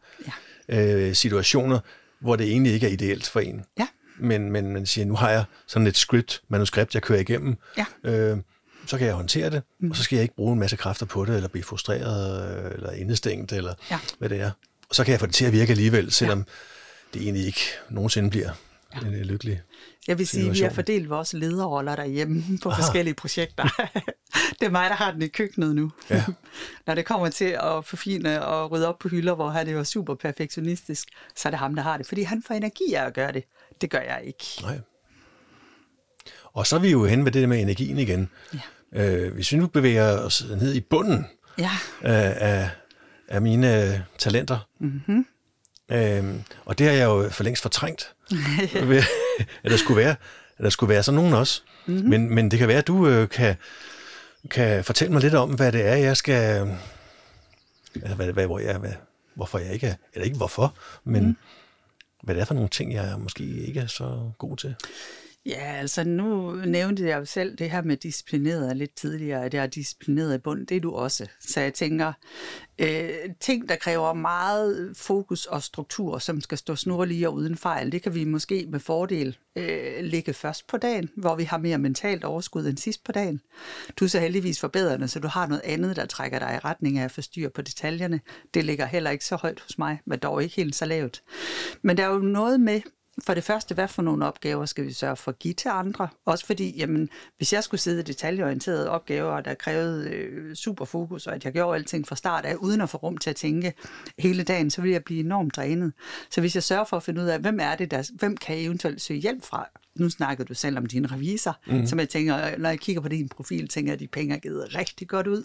[0.68, 0.82] ja.
[0.82, 1.80] øh, situationer,
[2.20, 3.64] hvor det egentlig ikke er ideelt for en.
[3.78, 3.86] Ja.
[4.18, 7.56] Men, men man siger, nu har jeg sådan et script, manuskript, jeg kører igennem.
[7.76, 7.84] Ja.
[8.04, 8.38] Øh,
[8.86, 9.90] så kan jeg håndtere det, mm.
[9.90, 12.72] og så skal jeg ikke bruge en masse kræfter på det, eller blive frustreret, øh,
[12.74, 13.98] eller indestængt, eller ja.
[14.18, 14.50] hvad det er.
[14.88, 16.44] Og så kan jeg få det til at virke alligevel, selvom ja.
[17.14, 18.50] Det egentlig ikke nogensinde bliver
[18.94, 19.06] ja.
[19.06, 19.62] en lykkelig
[20.08, 22.82] Jeg vil sige, at vi har fordelt vores lederroller derhjemme på Aha.
[22.82, 23.64] forskellige projekter.
[24.60, 25.92] det er mig, der har den i køkkenet nu.
[26.10, 26.24] Ja.
[26.86, 30.14] Når det kommer til at forfine og rydde op på hylder, hvor han er super
[30.14, 32.06] perfektionistisk, så er det ham, der har det.
[32.06, 33.44] Fordi han får energi af at gøre det.
[33.80, 34.44] Det gør jeg ikke.
[34.62, 34.78] Nej.
[36.52, 38.28] Og så er vi jo hen ved det med energien igen.
[38.54, 38.60] Ja.
[38.92, 41.26] Øh, hvis vi nu bevæger os ned i bunden
[41.58, 41.70] ja.
[42.00, 42.70] af, af,
[43.28, 45.26] af mine talenter, mm-hmm.
[45.90, 48.12] Øhm, og det har jeg jo for længst fortrængt,
[49.64, 50.14] at der skulle være,
[50.58, 51.62] at der skulle være sådan nogen også.
[51.86, 52.08] Mm-hmm.
[52.08, 53.56] Men, men det kan være, at du øh, kan,
[54.50, 56.76] kan fortælle mig lidt om, hvad det er, jeg skal...
[57.94, 58.92] Altså, hvad, hvad, hvor jeg, hvad,
[59.34, 59.94] hvorfor jeg ikke er...
[60.14, 60.74] Eller ikke hvorfor,
[61.04, 61.36] men mm.
[62.22, 64.74] hvad det er for nogle ting, jeg måske ikke er så god til.
[65.46, 69.62] Ja, altså nu nævnte jeg jo selv det her med disciplineret lidt tidligere, at jeg
[69.62, 71.26] er disciplineret i bund, det er du også.
[71.40, 72.12] Så jeg tænker,
[72.78, 77.92] øh, ting, der kræver meget fokus og struktur, som skal stå snorlige og uden fejl,
[77.92, 81.78] det kan vi måske med fordel øh, ligge først på dagen, hvor vi har mere
[81.78, 83.40] mentalt overskud end sidst på dagen.
[83.96, 86.98] Du er så heldigvis forbedrende, så du har noget andet, der trækker dig i retning
[86.98, 88.20] af at få styr på detaljerne.
[88.54, 91.22] Det ligger heller ikke så højt hos mig, men dog ikke helt så lavt.
[91.82, 92.80] Men der er jo noget med,
[93.26, 96.08] for det første, hvad for nogle opgaver skal vi sørge for at give til andre?
[96.24, 101.26] Også fordi, jamen, hvis jeg skulle sidde i detaljeorienterede opgaver, der krævede øh, super fokus,
[101.26, 103.72] og at jeg gjorde alting fra start af, uden at få rum til at tænke
[104.18, 105.92] hele dagen, så ville jeg blive enormt drænet.
[106.30, 108.56] Så hvis jeg sørger for at finde ud af, hvem er det, der, hvem kan
[108.56, 109.68] jeg eventuelt søge hjælp fra?
[109.98, 111.86] Nu snakker du selv om din revisor, mm.
[111.86, 114.38] som jeg tænker, når jeg kigger på din profil, tænker jeg, at de penge er
[114.38, 115.44] givet rigtig godt ud.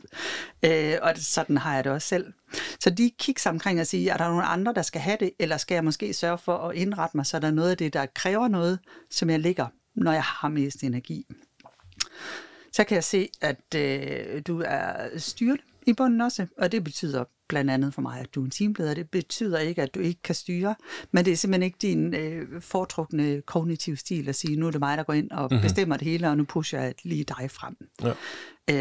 [0.65, 2.34] Øh, og sådan har jeg det også selv.
[2.79, 5.58] Så de kigger omkring og siger, er der nogen andre, der skal have det, eller
[5.58, 8.05] skal jeg måske sørge for at indrette mig, så der er noget af det, der
[8.05, 8.79] kræver noget,
[9.12, 11.25] som jeg ligger, når jeg har mest energi.
[12.71, 17.23] Så kan jeg se, at øh, du er styret i bunden også, og det betyder
[17.47, 18.93] blandt andet for mig, at du er en teamleder.
[18.93, 20.75] Det betyder ikke, at du ikke kan styre,
[21.12, 24.79] men det er simpelthen ikke din øh, foretrukne kognitiv stil at sige, nu er det
[24.79, 25.62] mig, der går ind og mm-hmm.
[25.62, 27.77] bestemmer det hele, og nu pusher jeg lige dig frem.
[28.03, 28.13] Ja.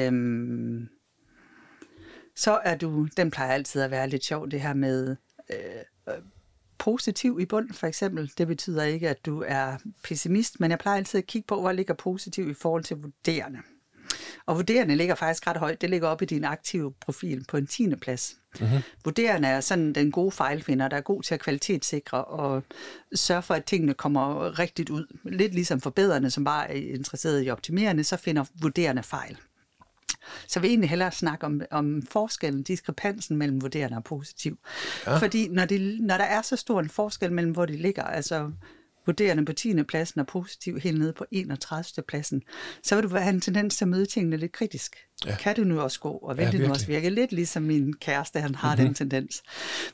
[0.07, 0.89] Øhm,
[2.37, 5.17] så er du, den plejer altid at være lidt sjov, det her med
[5.51, 5.57] øh,
[6.09, 6.15] øh,
[6.79, 8.33] positiv i bund, for eksempel.
[8.39, 11.73] Det betyder ikke, at du er pessimist, men jeg plejer altid at kigge på, hvor
[11.73, 13.59] ligger positiv i forhold til vurderende.
[14.47, 15.81] Og vurderende ligger faktisk ret højt.
[15.81, 17.95] Det ligger op i din aktive profil på en 10.
[17.95, 18.37] plads.
[18.61, 18.79] Mm-hmm.
[19.05, 22.63] Vurderende er sådan den gode fejlfinder, der er god til at kvalitetssikre og
[23.15, 25.19] sørge for, at tingene kommer rigtigt ud.
[25.25, 29.37] Lidt ligesom forbedrende, som bare er interesseret i optimerende, så finder vurderende fejl.
[30.49, 34.59] Så vi egentlig hellere snakke om, om forskellen, diskrepansen mellem vurderende og positiv.
[35.07, 35.17] Ja.
[35.17, 38.51] Fordi når, det, når der er så stor en forskel mellem, hvor de ligger, altså
[39.07, 39.83] vurderende på 10.
[39.83, 42.03] pladsen og positiv helt nede på 31.
[42.09, 42.43] pladsen,
[42.83, 44.97] så vil du have en tendens til at møde tingene lidt kritisk.
[45.27, 45.37] Ja.
[45.37, 47.95] Kan du nu også gå, og vil ja, det nu også virke lidt ligesom min
[47.95, 48.87] kæreste, han har mm-hmm.
[48.87, 49.43] den tendens.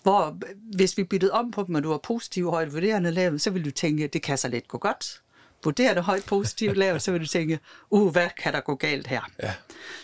[0.02, 0.38] Hvor
[0.76, 3.64] hvis vi byttede om på dem, og du var positiv højt vurderende lavet, så vil
[3.64, 5.22] du tænke, det kan så let gå godt.
[5.64, 7.58] Vurderer det højt positivt lavt, så vil du tænke,
[7.90, 9.30] uh, hvad kan der gå galt her?
[9.42, 9.54] Ja.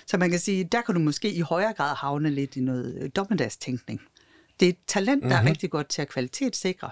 [0.07, 3.16] Så man kan sige, der kan du måske i højere grad havne lidt i noget
[3.16, 4.01] dommedagstænkning.
[4.61, 5.37] Det er et talent, der mm-hmm.
[5.37, 5.49] er mhm.
[5.49, 6.90] rigtig godt til at kvalitetssikre.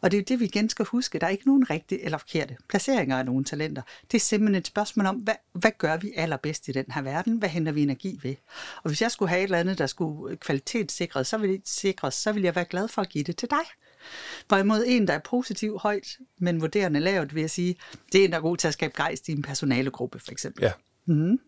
[0.00, 1.18] Og det er det, vi igen skal huske.
[1.18, 3.82] Der er ikke nogen rigtige eller forkerte placeringer af nogle talenter.
[4.10, 7.36] Det er simpelthen et spørgsmål om, hvad, hvad gør vi allerbedst i den her verden?
[7.36, 8.34] Hvad henter vi energi ved?
[8.82, 12.32] Og hvis jeg skulle have et eller andet, der skulle kvalitetssikres, så ville, sikres, så
[12.32, 13.64] ville jeg være glad for at give det til dig.
[14.48, 17.76] Hvorimod en, der er positiv højt, men vurderende lavt, vil jeg sige,
[18.12, 20.62] det er en, der er god til at skabe gejst i en personalegruppe, for eksempel.
[20.62, 20.72] Ja.
[21.06, 21.38] Mm.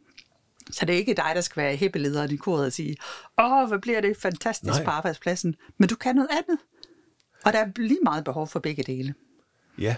[0.71, 2.97] Så det er ikke dig, der skal være hippelederen i koret og sige,
[3.39, 4.85] åh, hvad bliver det fantastisk Nej.
[4.85, 5.55] på arbejdspladsen.
[5.79, 6.59] Men du kan noget andet.
[7.45, 9.15] Og der er lige meget behov for begge dele.
[9.79, 9.97] Ja,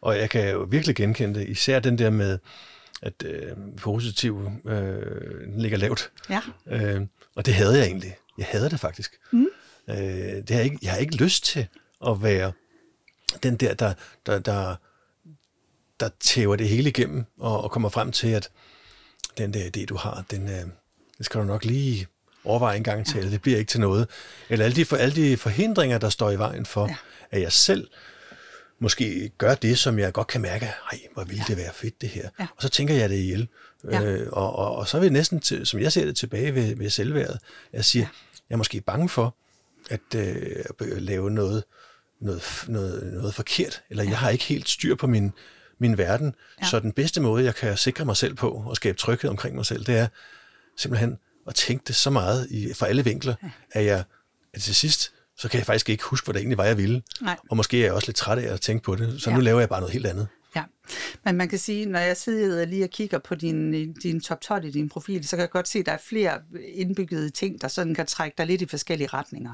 [0.00, 1.48] og jeg kan jo virkelig genkende det.
[1.48, 2.38] Især den der med,
[3.02, 6.10] at øh, positiv øh, ligger lavt.
[6.30, 6.40] Ja.
[6.66, 8.16] Øh, og det havde jeg egentlig.
[8.38, 9.20] Jeg havde det faktisk.
[9.32, 9.46] Mm.
[9.88, 11.66] Øh, det har jeg, ikke, jeg har ikke lyst til
[12.06, 12.52] at være
[13.42, 13.94] den der, der,
[14.26, 14.76] der, der,
[16.00, 18.50] der tæver det hele igennem og, og kommer frem til, at
[19.38, 20.64] den der idé, du har, den, øh,
[21.18, 22.06] det skal du nok lige
[22.44, 23.30] overveje en gang til, ja.
[23.30, 24.08] det bliver ikke til noget.
[24.48, 26.96] Eller alle de, for, alle de forhindringer, der står i vejen for, ja.
[27.30, 27.88] at jeg selv
[28.78, 31.54] måske gør det, som jeg godt kan mærke, hej, hvor ville ja.
[31.54, 32.28] det være fedt det her.
[32.40, 32.46] Ja.
[32.56, 33.48] Og så tænker jeg det ihjel.
[33.90, 34.02] Ja.
[34.02, 36.76] Øh, og, og, og så er vi næsten, til, som jeg ser det tilbage ved,
[36.76, 37.38] ved selvværdet,
[37.72, 38.08] jeg siger, ja.
[38.48, 39.36] jeg er måske bange for
[39.90, 41.64] at øh, lave noget,
[42.20, 44.10] noget, noget, noget forkert, eller ja.
[44.10, 45.32] jeg har ikke helt styr på min,
[45.82, 46.34] min verden.
[46.62, 46.66] Ja.
[46.66, 49.66] Så den bedste måde, jeg kan sikre mig selv på og skabe tryghed omkring mig
[49.66, 50.06] selv, det er
[50.76, 53.50] simpelthen at tænke det så meget i, fra alle vinkler, ja.
[53.72, 54.04] at jeg
[54.54, 57.02] at til sidst, så kan jeg faktisk ikke huske, hvad det egentlig var, jeg ville.
[57.20, 57.36] Nej.
[57.50, 59.36] Og måske er jeg også lidt træt af at tænke på det, så ja.
[59.36, 60.28] nu laver jeg bare noget helt andet.
[60.56, 60.64] Ja,
[61.24, 64.64] men man kan sige, når jeg sidder lige og kigger på din, din top 12
[64.64, 66.40] i din profil, så kan jeg godt se, at der er flere
[66.74, 69.52] indbyggede ting, der sådan kan trække dig lidt i forskellige retninger.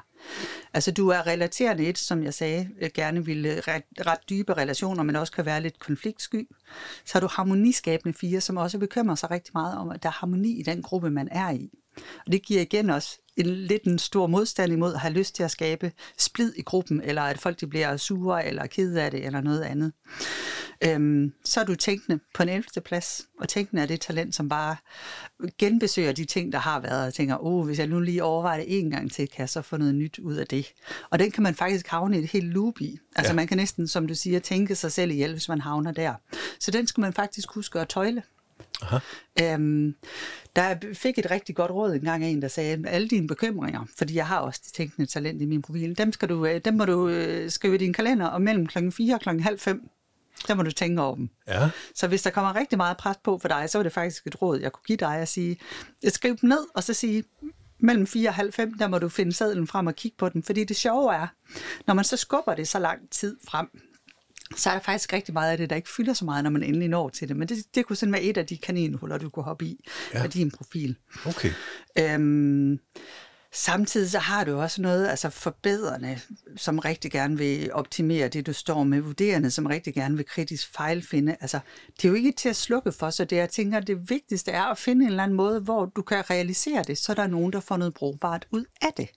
[0.75, 5.17] Altså du er relaterende et, som jeg sagde, gerne vil ret, ret dybe relationer, men
[5.17, 6.49] også kan være lidt konfliktsky.
[7.05, 10.13] Så har du harmoniskabende fire, som også bekymrer sig rigtig meget om, at der er
[10.13, 11.71] harmoni i den gruppe, man er i.
[12.27, 15.43] Og det giver igen også en lidt en stor modstand imod at have lyst til
[15.43, 19.27] at skabe splid i gruppen, eller at folk de bliver sure eller kede af det,
[19.27, 19.93] eller noget andet.
[20.85, 22.65] Øhm, så er du tænkende på en 11.
[22.85, 24.77] plads, og tænkende er det talent, som bare
[25.59, 28.79] genbesøger de ting, der har været, og tænker, oh, hvis jeg nu lige overvejer det
[28.79, 30.67] en gang til, kan jeg så få noget nyt ud af det.
[31.11, 32.99] Og den kan man faktisk havne i et helt loop i.
[33.17, 33.37] Altså ja.
[33.37, 36.15] man kan næsten, som du siger, tænke sig selv ihjel, hvis man havner der.
[36.61, 38.23] Så den skal man faktisk huske at tøjle.
[38.83, 38.99] Aha.
[39.43, 39.95] Øhm,
[40.57, 43.85] der fik et rigtig godt råd en gang af en, der sagde, alle dine bekymringer,
[43.99, 46.75] fordi jeg har også det tænkende talent i min profil, dem, skal du, øh, dem
[46.75, 49.89] må du øh, skrive i din kalender, og mellem klokken 4 og klokken halv 5,
[50.49, 51.31] der må du tænke over dem.
[51.49, 51.71] Ja.
[51.95, 54.43] Så hvis der kommer rigtig meget pres på for dig, så er det faktisk et
[54.43, 55.59] råd, jeg kunne give dig at sige,
[56.09, 57.25] skriv dem ned, og så sige,
[57.79, 60.43] mellem 4 og halv 5, der må du finde sadlen frem og kigge på den.
[60.43, 61.27] Fordi det sjove er,
[61.87, 63.69] når man så skubber det så lang tid frem,
[64.57, 66.63] så er der faktisk rigtig meget af det, der ikke fylder så meget, når man
[66.63, 67.37] endelig når til det.
[67.37, 69.85] Men det, det kunne sådan være et af de kaninhuller, du kunne hoppe i
[70.15, 70.23] ja.
[70.23, 70.97] af din profil.
[71.27, 71.51] Okay.
[71.99, 72.79] Øhm,
[73.53, 76.21] Samtidig så har du også noget, altså forbedrende,
[76.57, 80.73] som rigtig gerne vil optimere det, du står med, vurderende, som rigtig gerne vil kritisk
[80.73, 81.37] fejlfinde.
[81.41, 81.59] Altså,
[81.97, 84.63] det er jo ikke til at slukke for, så det jeg tænker, det vigtigste er
[84.63, 87.53] at finde en eller anden måde, hvor du kan realisere det, så der er nogen,
[87.53, 89.09] der får noget brugbart ud af det.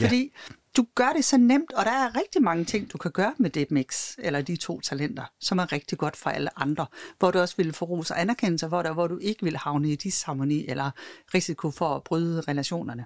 [0.00, 0.54] Fordi ja.
[0.76, 3.50] Du gør det så nemt, og der er rigtig mange ting, du kan gøre med
[3.50, 6.86] det mix, eller de to talenter, som er rigtig godt for alle andre,
[7.18, 9.92] hvor du også vil få ros og anerkendelse, hvor, der, hvor du ikke vil havne
[9.92, 10.90] i disharmoni eller
[11.34, 13.04] risiko for at bryde relationerne.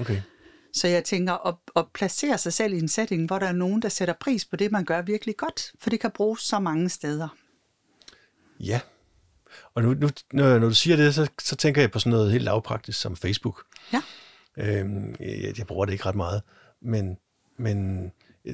[0.00, 0.22] Okay.
[0.72, 3.82] Så jeg tænker at, at placere sig selv i en setting, hvor der er nogen,
[3.82, 6.88] der sætter pris på det, man gør virkelig godt, for det kan bruges så mange
[6.88, 7.28] steder.
[8.60, 8.80] Ja,
[9.74, 12.32] og nu, nu når, når du siger det, så, så tænker jeg på sådan noget
[12.32, 13.62] helt lavpraktisk som Facebook.
[13.92, 14.02] Ja.
[14.56, 16.42] Øhm, jeg, jeg bruger det ikke ret meget,
[16.82, 17.18] men,
[17.58, 18.06] men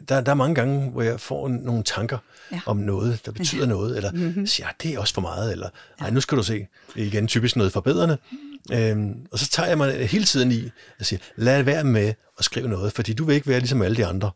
[0.09, 2.19] der, der er mange gange, hvor jeg får nogle tanker
[2.53, 2.61] ja.
[2.67, 3.69] om noget, der betyder ja.
[3.69, 4.47] noget, eller mm-hmm.
[4.47, 5.69] siger, det er også for meget, eller
[6.01, 8.19] nej, nu skal du se, igen typisk noget forbedrende.
[8.73, 12.45] Øhm, og så tager jeg mig hele tiden i og siger, lad være med at
[12.45, 14.31] skrive noget, fordi du vil ikke være ligesom alle de andre,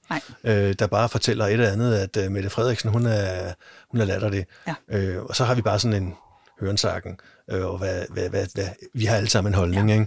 [0.44, 3.53] øh, der bare fortæller et eller andet, at uh, Mette Frederiksen, hun er,
[3.90, 4.44] hun er latter det.
[4.66, 4.74] Ja.
[4.88, 6.14] Øh, og så har vi bare sådan en
[6.61, 9.94] hørensakken, øh, og hvad, hvad, hvad, hvad, vi har alle sammen en holdning, ja.
[9.94, 10.07] ikke?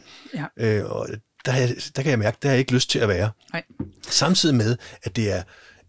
[0.58, 0.80] Ja.
[0.80, 1.08] Øh, og
[1.46, 3.32] der, jeg, der kan jeg mærke, der har jeg ikke lyst til at være.
[3.54, 3.64] Nej.
[4.10, 5.44] Samtidig med, at det er,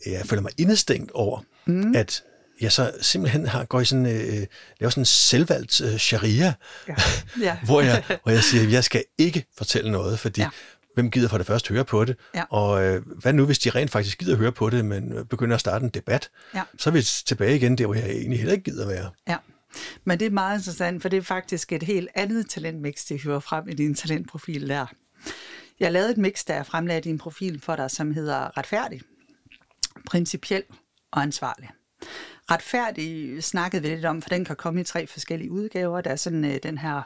[0.06, 1.94] jeg føler mig indestængt over, mm.
[1.96, 2.22] at
[2.60, 4.46] jeg så simpelthen har, går i sådan, øh,
[4.80, 6.54] laver sådan en selvvalgt øh, sharia,
[6.88, 6.94] ja.
[7.42, 7.56] Ja.
[7.64, 10.48] hvor, jeg, hvor jeg siger, at jeg skal ikke fortælle noget, fordi ja.
[10.94, 12.16] hvem gider for det første høre på det?
[12.34, 12.44] Ja.
[12.50, 15.60] Og øh, hvad nu, hvis de rent faktisk gider høre på det, men begynder at
[15.60, 16.30] starte en debat?
[16.54, 16.62] Ja.
[16.78, 19.10] Så er vi tilbage igen der, hvor jeg egentlig heller ikke gider være.
[19.28, 19.36] Ja.
[20.04, 23.40] Men det er meget interessant, for det er faktisk et helt andet talentmix, det hører
[23.40, 24.86] frem i din talentprofil der.
[25.80, 29.00] Jeg lavede et mix, der jeg fremlagde din profil for dig, som hedder retfærdig,
[30.06, 30.62] principiel
[31.10, 31.70] og ansvarlig.
[32.50, 36.00] Retfærdig snakkede vi lidt om, for den kan komme i tre forskellige udgaver.
[36.00, 37.02] Der er sådan øh, den her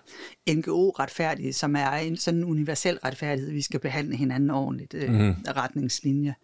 [0.51, 5.35] NGO-retfærdige, som er en sådan universel retfærdighed, vi skal behandle hinanden ordentligt, øh, mm.
[5.49, 6.35] retningslinje.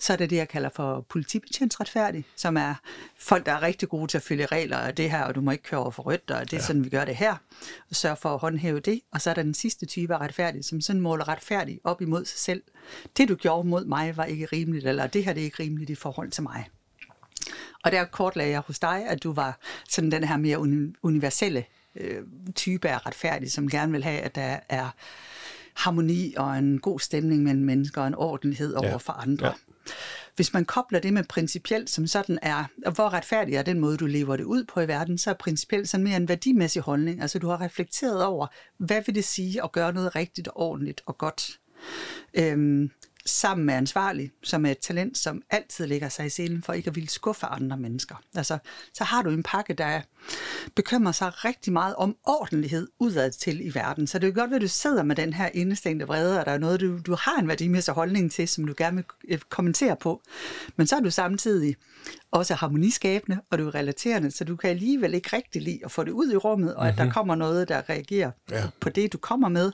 [0.00, 2.74] Så er det det, jeg kalder for politibetjensretfærdig, som er
[3.18, 5.50] folk, der er rigtig gode til at følge regler af det her, og du må
[5.50, 6.66] ikke køre over for rødt, og det er ja.
[6.66, 7.34] sådan, vi gør det her,
[7.90, 9.00] og sørge for at håndhæve det.
[9.12, 12.24] Og så er der den sidste type af retfærdig, som sådan måler retfærdig op imod
[12.24, 12.62] sig selv.
[13.16, 15.90] Det, du gjorde mod mig, var ikke rimeligt, eller det her det er ikke rimeligt
[15.90, 16.68] i forhold til mig.
[17.84, 19.58] Og der kortlagde jeg hos dig, at du var
[19.88, 20.58] sådan den her mere
[21.02, 21.64] universelle
[21.96, 22.22] øh,
[22.54, 24.90] type af retfærdig, som gerne vil have, at der er
[25.74, 28.96] harmoni og en god stemning mellem mennesker og en ordentlighed over ja.
[28.96, 29.46] for andre.
[29.46, 29.52] Ja.
[30.36, 34.06] Hvis man kobler det med principielt, som sådan er, hvor retfærdig er den måde, du
[34.06, 37.22] lever det ud på i verden, så er principielt sådan mere en værdimæssig holdning.
[37.22, 38.46] Altså du har reflekteret over,
[38.78, 41.60] hvad vil det sige at gøre noget rigtigt ordentligt og godt.
[42.34, 42.90] Øhm,
[43.26, 46.88] sammen med ansvarlig, som er et talent, som altid ligger sig i selen for ikke
[46.88, 48.22] at ville skuffe andre mennesker.
[48.34, 48.58] Altså,
[48.94, 50.00] så har du en pakke, der
[50.76, 54.06] bekymrer sig rigtig meget om ordentlighed udad til i verden.
[54.06, 56.58] Så det er godt, at du sidder med den her indestængte vrede, og der er
[56.58, 60.22] noget, du, du har en værdimæssig holdning til, som du gerne vil øh, kommentere på.
[60.76, 61.76] Men så er du samtidig
[62.32, 66.04] også harmoniskabende, og du er relaterende, så du kan alligevel ikke rigtig lide at få
[66.04, 67.06] det ud i rummet, og at mm-hmm.
[67.06, 68.62] der kommer noget, der reagerer ja.
[68.80, 69.72] på det, du kommer med.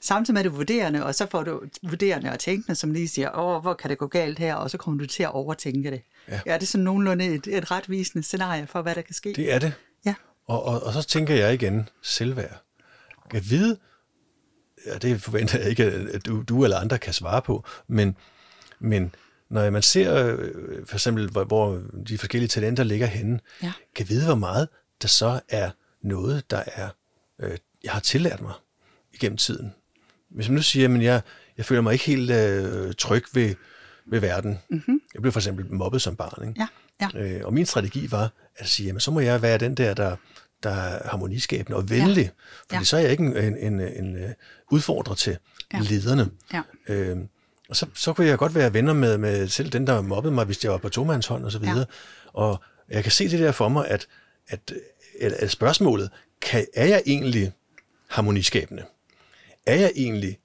[0.00, 3.62] Samtidig med det vurderende, og så får du vurderende og tænkende, som lige siger, åh,
[3.62, 6.02] hvor kan det gå galt her, og så kommer du til at overtænke det.
[6.28, 9.32] Ja, ja det er sådan nogenlunde et, et retvisende scenarie for, hvad der kan ske.
[9.32, 9.72] Det er det.
[10.04, 10.14] Ja.
[10.46, 12.62] Og, og, og så tænker jeg igen, selvværd.
[13.30, 13.78] At vide,
[14.86, 18.16] ja, det forventer jeg ikke, at du, du eller andre kan svare på, men,
[18.78, 19.14] men
[19.48, 23.72] når man ser øh, for eksempel, hvor, hvor de forskellige talenter ligger henne, ja.
[23.94, 24.68] kan vide, hvor meget
[25.02, 25.70] der så er
[26.02, 26.88] noget, der er,
[27.40, 28.52] øh, jeg har tillært mig
[29.12, 29.74] igennem tiden.
[30.28, 31.22] Hvis man nu siger, at jeg,
[31.56, 33.54] jeg føler mig ikke helt øh, tryg ved,
[34.06, 34.58] ved verden.
[34.70, 35.00] Mm-hmm.
[35.14, 36.48] Jeg blev for eksempel mobbet som barn.
[36.48, 36.66] Ikke?
[37.00, 37.20] Ja, ja.
[37.20, 40.16] Øh, og min strategi var at sige, jamen så må jeg være den der, der,
[40.62, 42.24] der er harmoniskabende og venlig.
[42.24, 42.30] Ja.
[42.62, 42.84] Fordi ja.
[42.84, 44.30] så er jeg ikke en, en, en, en øh,
[44.70, 45.38] udfordrer til
[45.72, 45.78] ja.
[45.78, 46.30] lederne.
[46.52, 46.62] Ja.
[46.88, 47.18] Øh,
[47.68, 50.44] og så, så kunne jeg godt være venner med, med selv den, der mobbede mig,
[50.44, 51.78] hvis jeg var på tomandshånd og så videre.
[51.78, 51.84] Ja.
[52.32, 54.06] Og jeg kan se det der for mig, at,
[54.48, 54.72] at,
[55.20, 57.52] at, at spørgsmålet, kan, er jeg egentlig
[58.08, 58.84] harmoniskabende?
[59.66, 60.38] Er jeg egentlig,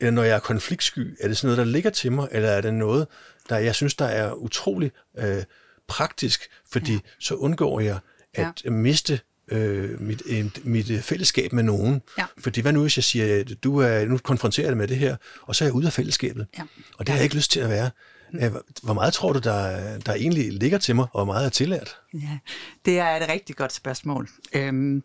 [0.00, 2.60] eller når jeg er konfliktsky, er det sådan noget, der ligger til mig, eller er
[2.60, 3.06] det noget,
[3.48, 5.42] der jeg synes, der er utrolig øh,
[5.88, 6.98] praktisk, fordi ja.
[7.18, 7.98] så undgår jeg
[8.34, 8.70] at ja.
[8.70, 12.02] miste øh, mit, et, mit øh, fællesskab med nogen.
[12.18, 12.24] Ja.
[12.38, 15.56] Fordi hvad nu, hvis jeg siger, at du er nu konfronteret med det her, og
[15.56, 16.46] så er jeg ude af fællesskabet.
[16.58, 16.62] Ja.
[16.98, 17.90] Og det har jeg ikke lyst til at være.
[18.32, 18.40] Mm.
[18.82, 21.96] Hvor meget tror du, der, der egentlig ligger til mig, og hvor meget er tillært?
[22.14, 22.38] Ja,
[22.84, 24.28] det er et rigtig godt spørgsmål.
[24.52, 25.02] Øhm,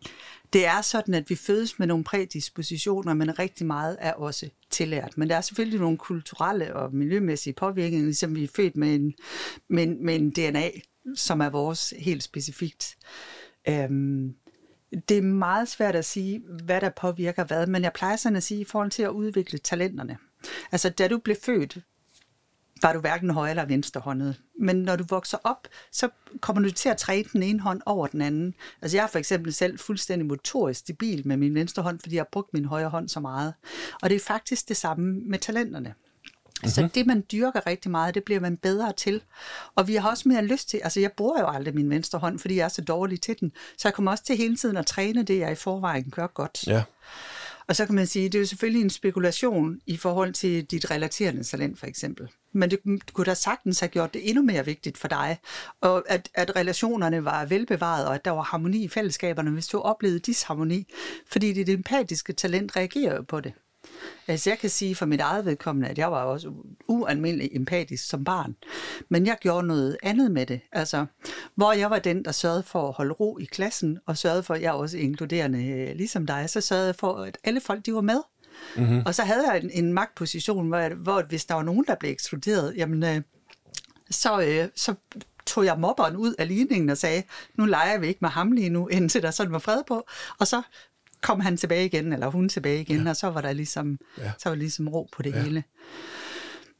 [0.52, 5.12] det er sådan, at vi fødes med nogle prædispositioner, men rigtig meget er også tillært.
[5.16, 9.14] Men der er selvfølgelig nogle kulturelle og miljømæssige påvirkninger, ligesom vi er født med en,
[9.68, 10.70] med, med en DNA,
[11.14, 12.96] som er vores helt specifikt.
[13.68, 14.34] Øhm,
[15.08, 18.42] det er meget svært at sige, hvad der påvirker hvad, men jeg plejer sådan at
[18.42, 20.18] sige i forhold til at udvikle talenterne.
[20.72, 21.78] Altså, da du blev født,
[22.82, 24.40] var du hverken højre eller venstrehåndet.
[24.60, 26.08] Men når du vokser op, så
[26.40, 28.54] kommer du til at træne den ene hånd over den anden.
[28.82, 32.20] Altså jeg er for eksempel selv fuldstændig motorisk stabil med min venstre hånd, fordi jeg
[32.20, 33.54] har brugt min højre hånd så meget.
[34.02, 35.94] Og det er faktisk det samme med talenterne.
[36.64, 36.88] Mm-hmm.
[36.90, 39.22] Så det, man dyrker rigtig meget, det bliver man bedre til.
[39.74, 42.38] Og vi har også mere lyst til, altså jeg bruger jo aldrig min venstre hånd,
[42.38, 43.52] fordi jeg er så dårlig til den.
[43.78, 46.66] Så jeg kommer også til hele tiden at træne det, jeg i forvejen gør godt.
[46.66, 46.82] Ja.
[47.66, 50.90] Og så kan man sige, det er jo selvfølgelig en spekulation i forhold til dit
[50.90, 52.28] relaterende talent, for eksempel.
[52.52, 52.80] Men det
[53.12, 55.38] kunne da sagtens have gjort det endnu mere vigtigt for dig,
[55.80, 59.78] og at, at relationerne var velbevaret, og at der var harmoni i fællesskaberne, hvis du
[59.80, 60.86] oplevede disharmoni.
[61.26, 63.52] Fordi det empatiske talent reagerer jo på det.
[64.28, 66.52] Altså jeg kan sige for mit eget vedkommende, at jeg var også
[66.88, 68.56] ualmindelig empatisk som barn.
[69.08, 70.60] Men jeg gjorde noget andet med det.
[70.72, 71.06] Altså,
[71.54, 74.54] hvor jeg var den, der sørgede for at holde ro i klassen, og sørgede for,
[74.54, 77.94] at jeg også inkluderende øh, ligesom dig, så sørgede jeg for, at alle folk de
[77.94, 78.20] var med.
[78.76, 79.02] Mm-hmm.
[79.06, 82.10] Og så havde jeg en, en magtposition, hvor, hvor hvis der var nogen, der blev
[82.10, 83.22] ekskluderet, jamen, øh,
[84.10, 84.94] så, øh, så
[85.46, 87.22] tog jeg mobberen ud af ligningen og sagde,
[87.54, 90.06] nu leger vi ikke med ham lige nu, indtil der sådan var fred på.
[90.38, 90.62] Og så
[91.24, 93.10] kom han tilbage igen, eller hun tilbage igen, ja.
[93.10, 94.32] og så var der ligesom, ja.
[94.38, 95.42] så var der ligesom ro på det ja.
[95.42, 95.64] hele.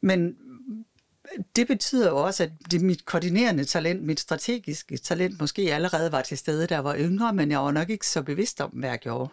[0.00, 0.35] Men
[1.57, 6.22] det betyder jo også, at det mit koordinerende talent, mit strategiske talent, måske allerede var
[6.22, 8.88] til stede, da jeg var yngre, men jeg var nok ikke så bevidst om, hvad
[8.88, 9.30] jeg gjorde.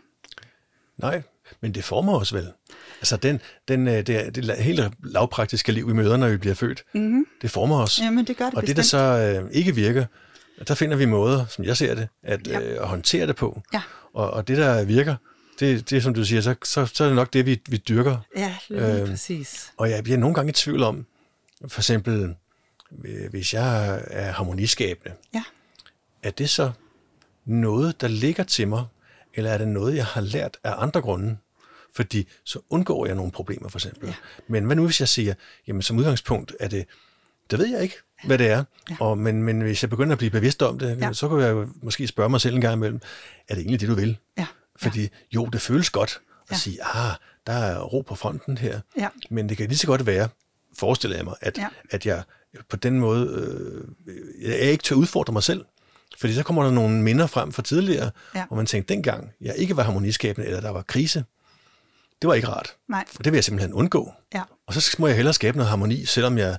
[0.98, 1.22] Nej,
[1.62, 2.52] men det former os vel.
[3.00, 6.84] Altså den, den, øh, det, det helt lavpraktiske liv, vi møder, når vi bliver født,
[6.94, 7.26] mm-hmm.
[7.42, 8.00] det former os.
[8.00, 10.06] Jamen, det gør det Og det, der så øh, ikke virker,
[10.68, 12.62] der finder vi måder, som jeg ser det, at, ja.
[12.62, 13.62] øh, at håndtere det på.
[13.74, 13.82] Ja.
[14.14, 15.16] Og, og det, der virker,
[15.60, 18.18] det, det som du siger, så, så, så er det nok det, vi, vi dyrker.
[18.36, 19.72] Ja, lige øh, præcis.
[19.78, 21.06] Og jeg bliver nogle gange i tvivl om,
[21.68, 22.36] for eksempel,
[23.30, 25.44] hvis jeg er harmoniskabende, ja.
[26.24, 26.72] er det så
[27.46, 28.86] noget, der ligger til mig,
[29.34, 31.38] eller er det noget, jeg har lært af andre grunde?
[31.96, 34.08] Fordi så undgår jeg nogle problemer, for eksempel.
[34.08, 34.16] Ja.
[34.48, 35.34] Men hvad nu, hvis jeg siger,
[35.68, 36.86] jamen som udgangspunkt er det,
[37.52, 38.64] det ved jeg ikke, hvad det er.
[38.90, 38.96] Ja.
[39.00, 41.14] Og, men, men hvis jeg begynder at blive bevidst om det, ja.
[41.14, 43.02] så kan jeg måske spørge mig selv en gang imellem,
[43.48, 44.18] er det egentlig det, du vil?
[44.38, 44.48] Ja.
[44.76, 46.58] Fordi jo, det føles godt at ja.
[46.58, 47.16] sige, ah,
[47.48, 48.80] der er ro på fronten her.
[48.98, 49.08] Ja.
[49.30, 50.30] Men det kan lige så godt være,
[50.78, 51.68] forestiller jeg mig, at, ja.
[51.90, 52.24] at jeg
[52.70, 53.28] på den måde,
[54.08, 55.66] øh, jeg ikke til at udfordre mig selv.
[56.20, 58.46] Fordi så kommer der nogle minder frem fra tidligere, ja.
[58.48, 61.24] hvor man tænkte, dengang jeg ikke var harmoniskabende, eller der var krise,
[62.22, 62.76] det var ikke rart.
[62.90, 63.06] Nej.
[63.08, 64.12] For det vil jeg simpelthen undgå.
[64.34, 64.42] Ja.
[64.68, 66.58] Og så må jeg hellere skabe noget harmoni, selvom jeg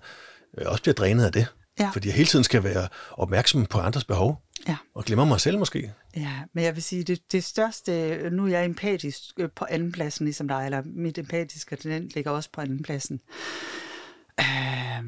[0.59, 1.47] også bliver drænet af det.
[1.81, 1.91] Ja.
[1.93, 4.43] Fordi jeg hele tiden skal være opmærksom på andres behov.
[4.69, 4.77] Ja.
[4.95, 5.93] Og glemmer mig selv måske.
[6.17, 10.25] Ja, men jeg vil sige, det, det største, nu er jeg empatisk øh, på andenpladsen
[10.25, 13.21] ligesom dig, eller mit empatiske talent ligger også på andenpladsen.
[14.41, 15.05] Øh,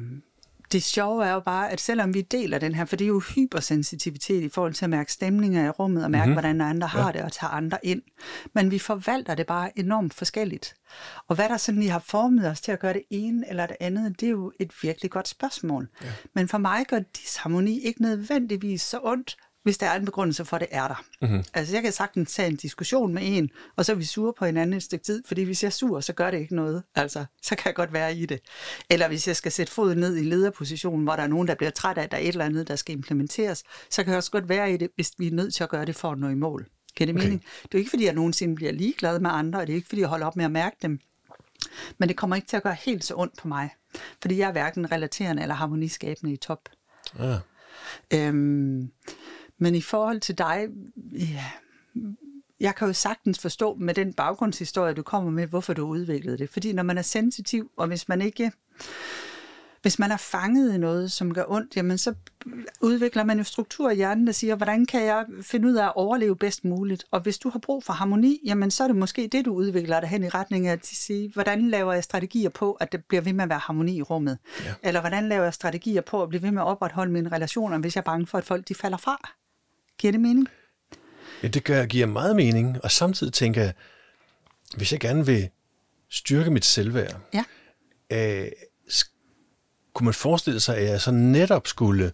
[0.71, 3.19] det sjove er jo bare, at selvom vi deler den her, for det er jo
[3.19, 6.33] hypersensitivitet i forhold til at mærke stemninger i rummet, og mærke, mm-hmm.
[6.33, 7.11] hvordan andre har ja.
[7.11, 8.01] det, og tage andre ind.
[8.53, 10.75] Men vi forvalter det bare enormt forskelligt.
[11.27, 13.77] Og hvad der sådan lige har formet os til at gøre det ene eller det
[13.79, 15.89] andet, det er jo et virkelig godt spørgsmål.
[16.01, 16.07] Ja.
[16.33, 20.55] Men for mig gør disharmoni ikke nødvendigvis så ondt, hvis der er en begrundelse for,
[20.55, 21.03] at det er der.
[21.21, 21.43] Mm-hmm.
[21.53, 24.45] Altså, jeg kan sagtens tage en diskussion med en, og så er vi sure på
[24.45, 26.83] hinanden et stykke tid, fordi hvis jeg er sur, så gør det ikke noget.
[26.95, 28.39] Altså, så kan jeg godt være i det.
[28.89, 31.71] Eller hvis jeg skal sætte foden ned i lederpositionen, hvor der er nogen, der bliver
[31.71, 34.31] træt af, at der er et eller andet, der skal implementeres, så kan jeg også
[34.31, 36.29] godt være i det, hvis vi er nødt til at gøre det for at nå
[36.29, 36.67] i mål.
[36.97, 37.25] Kan det okay.
[37.25, 37.41] mening?
[37.41, 39.87] Det er jo ikke, fordi jeg nogensinde bliver ligeglad med andre, og det er ikke,
[39.87, 40.99] fordi jeg holder op med at mærke dem.
[41.97, 43.69] Men det kommer ikke til at gøre helt så ondt på mig,
[44.21, 46.69] fordi jeg er hverken relaterende eller harmoniskabende i top.
[47.19, 47.37] Ja.
[48.13, 48.91] Øhm,
[49.57, 50.67] men i forhold til dig,
[51.11, 51.45] ja,
[52.59, 56.49] jeg kan jo sagtens forstå med den baggrundshistorie, du kommer med, hvorfor du udviklede det.
[56.49, 58.51] Fordi når man er sensitiv, og hvis man ikke
[59.85, 62.13] hvis man er fanget i noget, som gør ondt, jamen så
[62.81, 65.91] udvikler man jo struktur i hjernen, der siger, hvordan kan jeg finde ud af at
[65.95, 67.05] overleve bedst muligt?
[67.11, 69.99] Og hvis du har brug for harmoni, jamen så er det måske det, du udvikler
[69.99, 73.21] dig hen i retning af at sige, hvordan laver jeg strategier på, at det bliver
[73.21, 74.37] ved med at være harmoni i rummet?
[74.65, 74.73] Ja.
[74.83, 77.95] Eller hvordan laver jeg strategier på at blive ved med at opretholde mine relationer, hvis
[77.95, 79.29] jeg er bange for, at folk de falder fra?
[79.97, 80.47] Giver det mening?
[81.43, 83.73] Ja, det gør, giver meget mening, og samtidig tænker jeg,
[84.77, 85.49] hvis jeg gerne vil
[86.09, 87.43] styrke mit selvværd, ja.
[88.11, 88.51] øh,
[89.93, 92.11] kunne man forestille sig, at jeg så netop skulle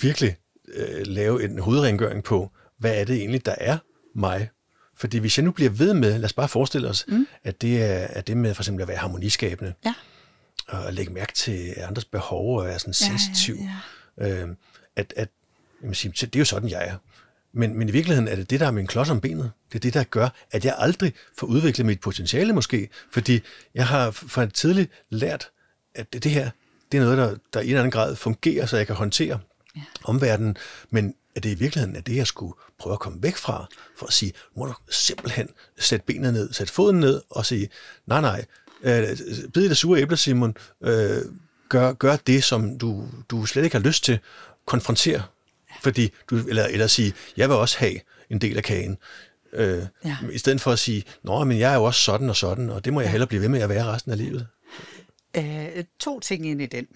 [0.00, 0.36] virkelig
[0.68, 3.78] øh, lave en hovedrengøring på, hvad er det egentlig, der er
[4.14, 4.50] mig?
[4.96, 7.26] Fordi hvis jeg nu bliver ved med, lad os bare forestille os, mm.
[7.44, 9.94] at det er at det med for eksempel at være harmoniskabende, ja.
[10.68, 14.42] og lægge mærke til andres behov, og være sådan sensitiv, ja, ja, ja.
[14.42, 14.48] Øh,
[14.96, 15.28] at, at
[15.82, 16.96] jamen, det er jo sådan, jeg er.
[17.52, 19.50] Men, men i virkeligheden er det det, der er min klods om benet.
[19.72, 22.88] Det er det, der gør, at jeg aldrig får udviklet mit potentiale måske.
[23.12, 23.40] Fordi
[23.74, 25.50] jeg har fra tidligt lært,
[25.94, 26.50] at det, det her,
[26.92, 29.38] det er noget, der, der i en eller anden grad fungerer, så jeg kan håndtere
[29.76, 29.80] ja.
[30.04, 30.56] omverdenen.
[30.90, 34.06] Men er det i virkeligheden er det, jeg skulle prøve at komme væk fra, for
[34.06, 37.68] at sige, må du simpelthen sætte benet ned, sætte foden ned og sige,
[38.06, 38.44] nej, nej,
[38.82, 39.16] øh,
[39.54, 41.22] bid i det sure æble, Simon, øh,
[41.68, 44.18] gør, gør det, som du, du slet ikke har lyst til,
[44.66, 45.22] konfrontere
[45.82, 47.94] fordi du, eller, eller sige, jeg vil også have
[48.30, 48.98] en del af kagen.
[49.52, 50.16] Øh, ja.
[50.32, 52.84] I stedet for at sige, nå, men jeg er jo også sådan og sådan, og
[52.84, 54.46] det må jeg hellere blive ved med at være resten af livet.
[55.36, 56.86] Øh, to ting ind i den.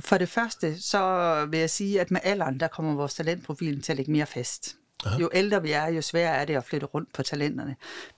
[0.00, 3.92] For det første, så vil jeg sige, at med alderen, der kommer vores talentprofil til
[3.92, 4.76] at ligge mere fast.
[5.04, 5.18] Aha.
[5.18, 7.76] Jo ældre vi er, jo sværere er det at flytte rundt på talenterne.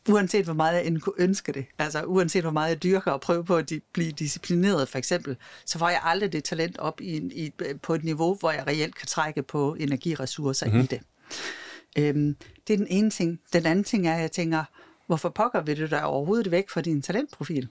[0.09, 3.21] Uanset hvor meget jeg end kunne ønske det, altså uanset hvor meget jeg dyrker og
[3.21, 7.17] prøver på at blive disciplineret for eksempel, så får jeg aldrig det talent op i,
[7.17, 10.81] i, på et niveau, hvor jeg reelt kan trække på energiressourcer mm-hmm.
[10.81, 11.01] i det.
[11.99, 13.41] Øhm, det er den ene ting.
[13.53, 14.65] Den anden ting er, at jeg tænker,
[15.07, 17.69] hvorfor pokker vil du da overhovedet væk fra din talentprofil?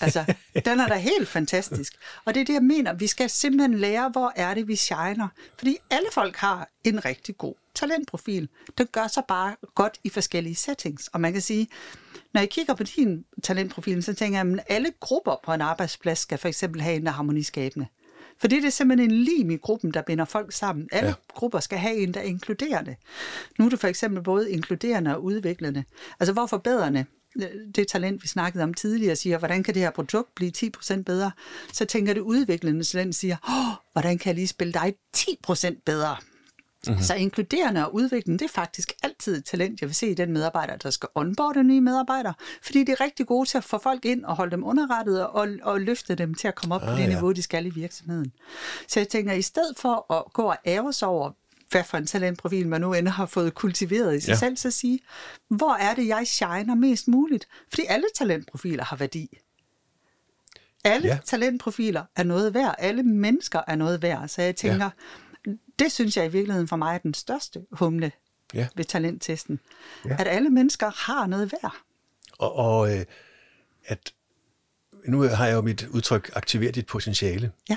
[0.00, 0.24] Altså,
[0.64, 1.92] den er da helt fantastisk.
[2.24, 2.92] Og det er det, jeg mener.
[2.92, 5.28] Vi skal simpelthen lære, hvor er det, vi shiner.
[5.58, 8.48] Fordi alle folk har en rigtig god talentprofil.
[8.78, 11.08] Den gør sig bare godt i forskellige settings.
[11.08, 11.68] Og man kan sige,
[12.32, 16.18] når jeg kigger på din talentprofil, så tænker jeg, at alle grupper på en arbejdsplads
[16.18, 17.86] skal for eksempel have en, der er harmoniskabende.
[18.38, 20.88] For det er simpelthen en lim i gruppen, der binder folk sammen.
[20.92, 21.14] Alle ja.
[21.34, 22.96] grupper skal have en, der er inkluderende.
[23.58, 25.84] Nu er det for eksempel både inkluderende og udviklende.
[26.20, 27.04] Altså hvor forbedrende
[27.74, 31.30] det talent, vi snakkede om tidligere, siger, hvordan kan det her produkt blive 10% bedre,
[31.72, 36.16] så tænker det udviklende talent siger, oh, hvordan kan jeg lige spille dig 10% bedre?
[36.88, 37.02] Mm-hmm.
[37.02, 40.32] Så inkluderende og udviklende, det er faktisk altid et talent, jeg vil se i den
[40.32, 44.04] medarbejder, der skal onboarde nye medarbejdere, fordi det er rigtig gode til at få folk
[44.04, 46.94] ind og holde dem underrettet og, og løfte dem til at komme op ah, på
[46.94, 47.08] det ja.
[47.08, 48.32] niveau, de skal i virksomheden.
[48.88, 51.30] Så jeg tænker, i stedet for at gå og ære sig over,
[51.74, 54.36] hvad for en talentprofil man nu end har fået kultiveret i sig ja.
[54.36, 55.00] selv, så sige,
[55.48, 57.48] hvor er det, jeg shiner mest muligt?
[57.68, 59.38] Fordi alle talentprofiler har værdi.
[60.84, 61.18] Alle ja.
[61.24, 62.74] talentprofiler er noget værd.
[62.78, 64.28] Alle mennesker er noget værd.
[64.28, 64.90] Så jeg tænker,
[65.46, 65.52] ja.
[65.78, 68.12] det synes jeg i virkeligheden for mig er den største humle
[68.54, 68.68] ja.
[68.76, 69.60] ved talenttesten.
[70.04, 70.16] Ja.
[70.18, 71.76] At alle mennesker har noget værd.
[72.38, 73.04] Og, og øh,
[73.84, 74.12] at
[75.08, 77.52] nu har jeg jo mit udtryk, aktivere dit potentiale.
[77.70, 77.76] Ja.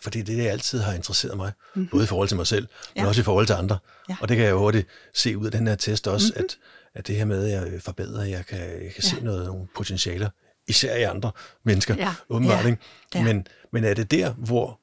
[0.00, 1.88] Fordi det er det, jeg altid har interesseret mig, mm-hmm.
[1.90, 3.00] både i forhold til mig selv, ja.
[3.00, 3.78] men også i forhold til andre.
[4.08, 4.16] Ja.
[4.20, 6.44] Og det kan jeg jo hurtigt se ud af den her test også, mm-hmm.
[6.44, 6.58] at,
[6.98, 9.08] at det her med, at jeg forbedrer, jeg kan, jeg kan ja.
[9.08, 10.30] se noget, nogle potentialer,
[10.68, 11.30] især i andre
[11.64, 12.14] mennesker, ja.
[12.28, 12.64] åbenbart.
[12.64, 12.76] Ja.
[13.14, 13.22] Ja.
[13.22, 14.80] Men, men er det der, hvor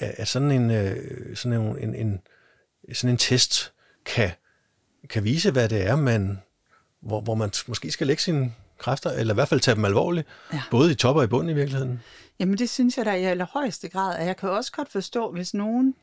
[0.00, 2.20] at sådan en, øh, sådan en, en, en,
[2.92, 3.72] sådan en test
[4.04, 4.30] kan,
[5.08, 6.42] kan vise, hvad det er, man,
[7.00, 10.26] hvor, hvor man måske skal lægge sine kræfter, eller i hvert fald tage dem alvorligt,
[10.52, 10.62] ja.
[10.70, 12.00] både i top og i bund i virkeligheden?
[12.40, 15.54] Jamen det synes jeg da i allerhøjeste grad, og jeg kan også godt forstå, hvis
[15.54, 15.94] nogen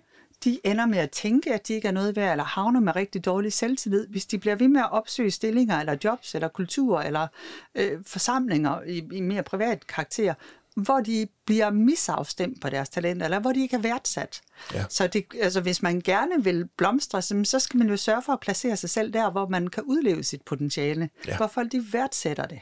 [0.44, 3.26] de ender med at tænke, at de ikke er noget værd, eller havner med rigtig
[3.26, 7.28] dårlig selvtillid, hvis de bliver ved med at opsøge stillinger, eller jobs, eller kultur, eller
[7.76, 10.34] øh, forsamlinger i, i mere privat karakter,
[10.78, 14.42] hvor de bliver misafstemt på deres talenter, eller hvor de ikke er værdsat.
[14.74, 14.86] Ja.
[14.90, 18.40] Så det, altså, hvis man gerne vil blomstre, så skal man jo sørge for at
[18.40, 21.38] placere sig selv der, hvor man kan udleve sit potentiale, ja.
[21.38, 22.60] hvor folk de værdsætter det.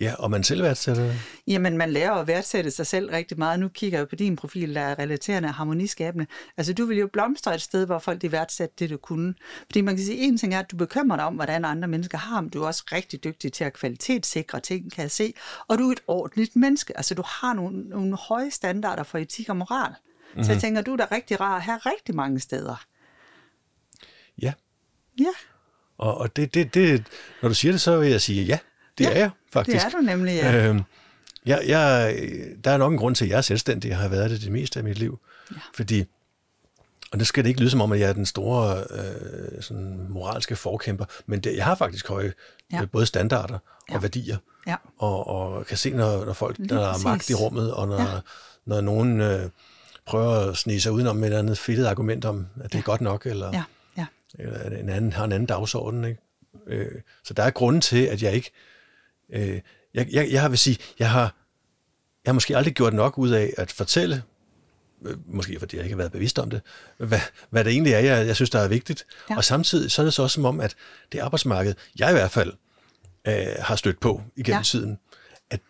[0.00, 1.20] Ja, og man selv værdsætter det?
[1.46, 3.60] Jamen, man lærer at værdsætte sig selv rigtig meget.
[3.60, 6.26] Nu kigger jeg på din profil, der er relaterende og harmoniskabende.
[6.56, 9.34] Altså, du vil jo blomstre et sted, hvor folk de værdsætter det, du kunne.
[9.64, 12.18] Fordi man kan sige, en ting er, at du bekymrer dig om, hvordan andre mennesker
[12.18, 15.32] har, men du er også rigtig dygtig til at kvalitetssikre ting, kan jeg se.
[15.68, 16.96] Og du er et ordentligt menneske.
[16.96, 19.90] Altså, du har nogle, nogle høje standarder for etik og moral.
[19.90, 20.44] Mm-hmm.
[20.44, 20.60] Så jeg mhm.
[20.60, 22.84] tænker, du er da rigtig rar her rigtig mange steder.
[24.42, 24.52] Ja.
[25.18, 25.32] Ja.
[25.98, 27.06] Og, og det, det, det,
[27.42, 28.58] når du siger det, så vil jeg sige ja.
[29.00, 29.76] Det ja, er jeg faktisk.
[29.76, 30.68] Det er du nemlig, ja.
[30.68, 30.80] Øhm,
[31.46, 32.16] jeg, jeg,
[32.64, 33.88] der er nok en grund til, at jeg er selvstændig.
[33.88, 35.18] Jeg har været det det meste af mit liv.
[35.50, 35.56] Ja.
[35.74, 36.04] Fordi,
[37.12, 40.06] og det skal det ikke lyde som om, at jeg er den store øh, sådan
[40.08, 42.32] moralske forkæmper, men det, jeg har faktisk høje
[42.72, 42.84] ja.
[42.84, 43.58] både standarder
[43.90, 43.94] ja.
[43.94, 44.36] og værdier.
[44.66, 44.76] Ja.
[44.98, 48.00] Og, og kan se, når, når folk, Lige der er magt i rummet, og når,
[48.00, 48.20] ja.
[48.66, 49.50] når nogen øh,
[50.06, 52.78] prøver at snige sig udenom med et andet fedtet argument om, at det ja.
[52.78, 53.64] er godt nok, eller, ja.
[53.96, 54.06] Ja.
[54.38, 56.04] eller en anden, har en anden dagsorden.
[56.04, 56.20] Ikke?
[56.66, 58.50] Øh, så der er grunden til, at jeg ikke
[59.32, 59.60] Øh,
[59.94, 61.34] jeg, jeg, jeg vil sige, jeg har,
[62.24, 64.22] jeg har måske aldrig gjort nok ud af at fortælle,
[65.06, 66.60] øh, måske fordi jeg ikke har været bevidst om det,
[66.98, 67.20] hvad,
[67.50, 69.06] hvad det egentlig er, jeg, jeg synes, der er vigtigt.
[69.30, 69.36] Ja.
[69.36, 70.74] Og samtidig så er det så også som om, at
[71.12, 72.52] det arbejdsmarked, jeg i hvert fald
[73.26, 74.62] øh, har stødt på igennem ja.
[74.62, 74.98] tiden,
[75.50, 75.60] at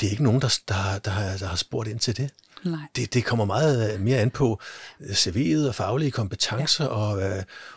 [0.00, 2.30] det er ikke nogen, der, der, der, har, der har spurgt ind til det.
[2.64, 2.80] Nej.
[2.96, 4.60] Det, det kommer meget øh, mere an på
[5.00, 6.90] øh, CV'et og faglige kompetencer, ja.
[6.90, 7.16] og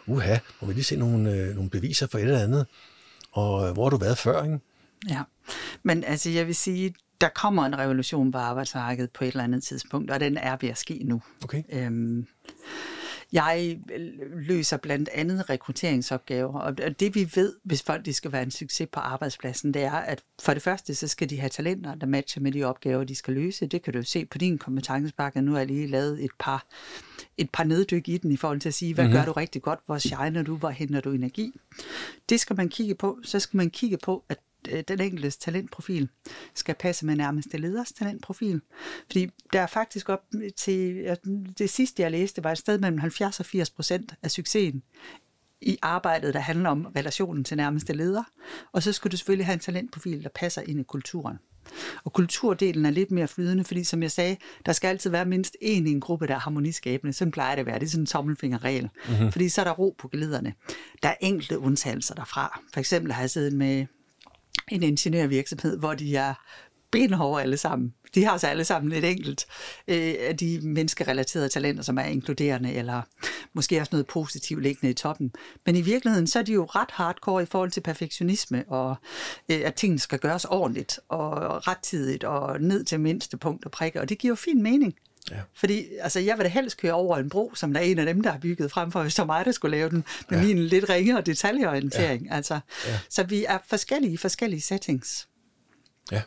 [0.07, 2.65] uh, uha, må vi lige se nogle, uh, nogle beviser for et eller andet,
[3.31, 4.59] og uh, hvor har du været før, ikke?
[5.09, 5.21] Ja,
[5.83, 9.63] men altså jeg vil sige, der kommer en revolution på arbejdsmarkedet på et eller andet
[9.63, 11.21] tidspunkt, og den er ved at ske nu.
[11.43, 11.63] Okay.
[11.69, 12.27] Øhm,
[13.31, 13.79] jeg
[14.35, 18.87] løser blandt andet rekrutteringsopgaver, og det vi ved, hvis folk de skal være en succes
[18.91, 22.41] på arbejdspladsen, det er, at for det første, så skal de have talenter, der matcher
[22.41, 23.67] med de opgaver, de skal løse.
[23.67, 25.41] Det kan du se på din kompetencebakke.
[25.41, 26.65] Nu har jeg lige lavet et par,
[27.37, 29.19] et par neddyk i den i forhold til at sige, hvad mm-hmm.
[29.19, 31.59] gør du rigtig godt, hvor shiner du, hvor henter du energi.
[32.29, 33.19] Det skal man kigge på.
[33.23, 34.37] Så skal man kigge på, at
[34.87, 36.09] den enkeltes talentprofil
[36.55, 38.61] skal passe med nærmeste leders talentprofil.
[39.05, 40.23] Fordi der er faktisk op
[40.57, 41.17] til,
[41.57, 44.83] det sidste jeg læste, var et sted mellem 70 og 80 procent af succesen
[45.61, 48.23] i arbejdet, der handler om relationen til nærmeste leder.
[48.71, 51.37] Og så skulle du selvfølgelig have en talentprofil, der passer ind i kulturen.
[52.03, 55.57] Og kulturdelen er lidt mere flydende, fordi som jeg sagde, der skal altid være mindst
[55.61, 57.13] en i en gruppe, der er harmoniskabende.
[57.13, 57.79] Sådan plejer det at være.
[57.79, 58.89] Det er sådan en tommelfingerregel.
[59.09, 59.31] Mm-hmm.
[59.31, 60.53] Fordi så er der ro på gelederne.
[61.03, 62.61] Der er enkelte undtagelser derfra.
[62.73, 63.85] For eksempel har jeg siddet med
[64.71, 66.33] en ingeniørvirksomhed, hvor de er
[66.91, 67.93] benhårde alle sammen.
[68.15, 69.45] De har så alle sammen et enkelt
[69.87, 73.01] øh, af de menneskerelaterede talenter, som er inkluderende, eller
[73.53, 75.31] måske også noget positivt liggende i toppen.
[75.65, 78.95] Men i virkeligheden, så er de jo ret hardcore i forhold til perfektionisme, og
[79.49, 84.01] øh, at tingene skal gøres ordentligt, og rettidigt, og ned til mindste punkt og prikke,
[84.01, 84.95] og det giver jo fin mening.
[85.31, 85.41] Ja.
[85.53, 88.05] Fordi altså, jeg vil da helst køre over en bro, som der er en af
[88.05, 90.39] dem, der har bygget frem for, hvis det var mig, der skulle lave den, med
[90.39, 90.45] ja.
[90.45, 92.25] min lidt ringere detaljeorientering.
[92.25, 92.35] Ja.
[92.35, 92.99] Altså, ja.
[93.09, 95.27] Så vi er forskellige i forskellige settings.
[96.11, 96.21] Ja.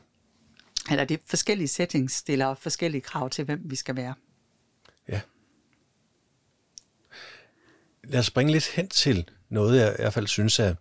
[0.90, 4.14] Eller det forskellige settings stiller forskellige krav til, hvem vi skal være.
[5.08, 5.20] Ja.
[8.04, 10.74] Lad os springe lidt hen til noget, jeg i hvert fald synes er,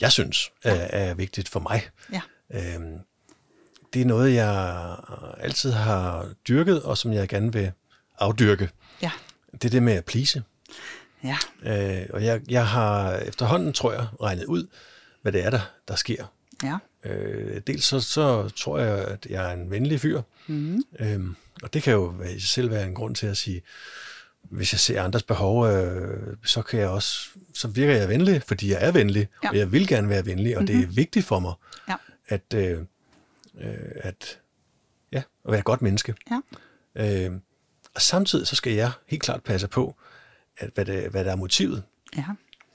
[0.00, 1.90] jeg synes er, er vigtigt for mig.
[2.12, 2.20] Ja.
[2.50, 2.98] Øhm,
[3.92, 4.96] det er noget, jeg
[5.38, 7.72] altid har dyrket, og som jeg gerne vil
[8.18, 8.70] afdyrke.
[9.02, 9.10] Ja.
[9.52, 10.42] Det er det med at plise.
[11.24, 11.36] Ja.
[11.62, 14.66] Øh, og jeg, jeg har efterhånden, tror jeg, regnet ud,
[15.22, 16.24] hvad det er, der, der sker.
[16.62, 16.76] Ja.
[17.04, 20.22] Øh, dels så, så tror jeg, at jeg er en venlig fyr.
[20.46, 20.82] Mm.
[21.00, 23.62] Øhm, og det kan jo i sig selv være en grund til at sige,
[24.42, 27.18] hvis jeg ser andres behov, øh, så kan jeg også,
[27.54, 29.48] så virker jeg venlig, fordi jeg er venlig, Ja.
[29.50, 30.80] og jeg vil gerne være venlig, og mm-hmm.
[30.80, 31.52] det er vigtigt for mig,
[31.88, 31.94] Ja.
[32.28, 32.78] at, øh,
[33.60, 34.38] øh, at,
[35.12, 36.14] ja, at være et godt menneske.
[36.30, 36.40] Ja.
[37.26, 37.32] Øh,
[37.94, 39.96] og samtidig så skal jeg helt klart passe på,
[40.56, 41.82] at hvad, det, hvad der er motivet.
[42.16, 42.24] Ja.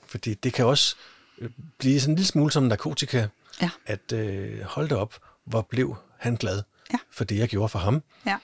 [0.06, 0.96] Fordi det kan også
[1.38, 3.26] øh, blive sådan en lille smule som narkotika,
[3.62, 3.70] Ja.
[3.86, 5.14] at øh, hold det op,
[5.44, 6.62] hvor blev han glad
[6.92, 6.98] Ja.
[7.10, 8.02] for det, jeg gjorde for ham.
[8.26, 8.36] Ja.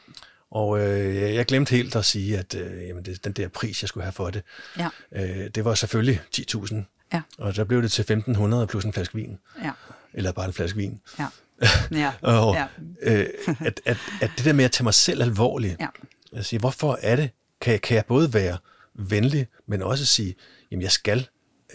[0.50, 3.82] Og øh, jeg- jeg glemte helt at sige, at øh, jamen det, den der pris,
[3.82, 4.42] jeg skulle have for det,
[4.78, 4.88] Ja.
[5.12, 6.74] øh, det var selvfølgelig 10.000.
[7.12, 7.22] Ja.
[7.38, 9.38] Og der blev det til 1.500 plus en flaske vin.
[9.64, 9.70] Ja.
[10.12, 11.00] Eller bare en flaske vin.
[11.18, 11.26] Ja.
[11.92, 12.12] Ja.
[12.22, 12.66] Og Ja.
[13.02, 13.26] øh,
[13.60, 15.86] at, at, at det der med at tage mig selv alvorligt, Ja.
[16.32, 17.30] at sige, hvorfor er det,
[17.60, 18.56] kan jeg, kan jeg både være
[18.94, 20.34] venlig, men også sige,
[20.70, 21.26] jamen jeg skal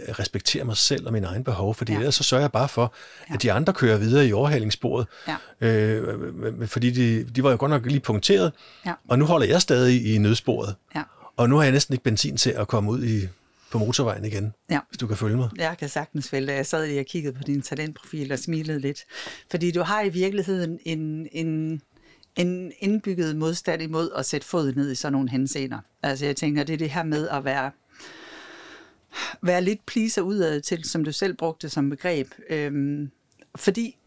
[0.08, 1.96] øh, respektere mig selv og mine egne behov, fordi Ja.
[1.98, 2.00] ja.
[2.02, 2.94] ellers så sørger jeg bare for,
[3.34, 5.08] at de andre kører videre i overhalingssporet,
[5.62, 5.68] Ja.
[5.68, 8.54] øh, fordi de, de var jo godt nok lige punkteret,
[8.86, 8.94] Ja.
[9.08, 11.02] og nu holder jeg stadig i nødsporet, Ja.
[11.38, 13.28] og nu har jeg næsten ikke benzin til at komme ud i,
[13.72, 14.80] på motorvejen igen, Ja.
[14.89, 15.49] hvis du kan følge mig.
[15.57, 16.53] Jeg kan sagtens følge det.
[16.53, 19.05] Jeg sad lige og kiggede på din talentprofil og smilede lidt.
[19.51, 21.82] Fordi du har i virkeligheden en, en,
[22.36, 25.80] en indbygget modstand imod at sætte fod ned i sådan nogle henseender.
[26.03, 27.72] Altså jeg tænker, det er det her med at være,
[29.41, 32.28] være lidt pleaser udad til, som du selv brugte som begreb.
[32.49, 33.11] Øhm,
[33.55, 33.97] fordi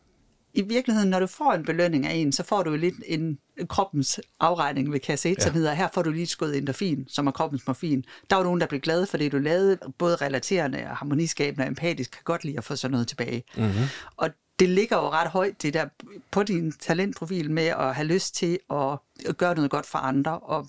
[0.54, 3.38] i virkeligheden, når du får en belønning af en, så får du lidt en
[3.68, 5.42] kroppens afregning ved kasse 1, ja.
[5.42, 8.04] som hedder, her får du lige et skud endorfin, som er kroppens morfin.
[8.30, 11.68] Der var nogen, der blev glade for det, du lavede, både relaterende og harmoniskabende og
[11.68, 13.44] empatisk, kan godt lide at få sådan noget tilbage.
[13.56, 13.84] Mm-hmm.
[14.16, 15.88] Og det ligger jo ret højt, det der
[16.30, 18.98] på din talentprofil med at have lyst til at
[19.36, 20.68] gøre noget godt for andre, og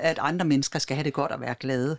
[0.00, 1.98] at andre mennesker skal have det godt og være glade.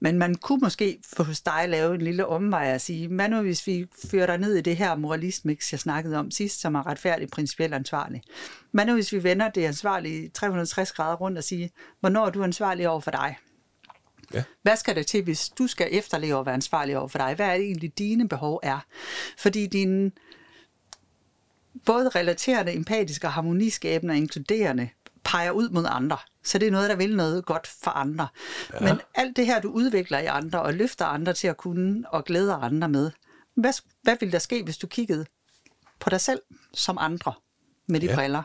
[0.00, 3.40] Men man kunne måske for hos dig lave en lille omvej og sige, hvad nu
[3.40, 6.86] hvis vi fører dig ned i det her moralistmix, jeg snakkede om sidst, som er
[6.86, 8.22] retfærdigt, principielt ansvarlig.
[8.70, 11.68] Hvad nu hvis vi vender det ansvarlige 360 grader rundt og siger,
[12.00, 13.36] hvornår er du ansvarlig over for dig?
[14.34, 14.42] Ja.
[14.62, 17.34] Hvad skal der til, hvis du skal efterleve og være ansvarlig over for dig?
[17.34, 18.78] Hvad er det egentlig, dine behov er?
[19.38, 20.10] Fordi dine
[21.86, 24.88] både relaterende, empatiske og harmoniskabende og inkluderende
[25.24, 26.16] peger ud mod andre.
[26.44, 28.28] Så det er noget, der vil noget godt for andre.
[28.72, 28.80] Ja.
[28.80, 32.24] Men alt det her, du udvikler i andre og løfter andre til at kunne og
[32.24, 33.10] glæder andre med,
[33.54, 33.72] hvad,
[34.02, 35.26] hvad ville der ske, hvis du kiggede
[36.00, 36.40] på dig selv
[36.74, 37.32] som andre
[37.86, 38.14] med de ja.
[38.14, 38.42] Briller?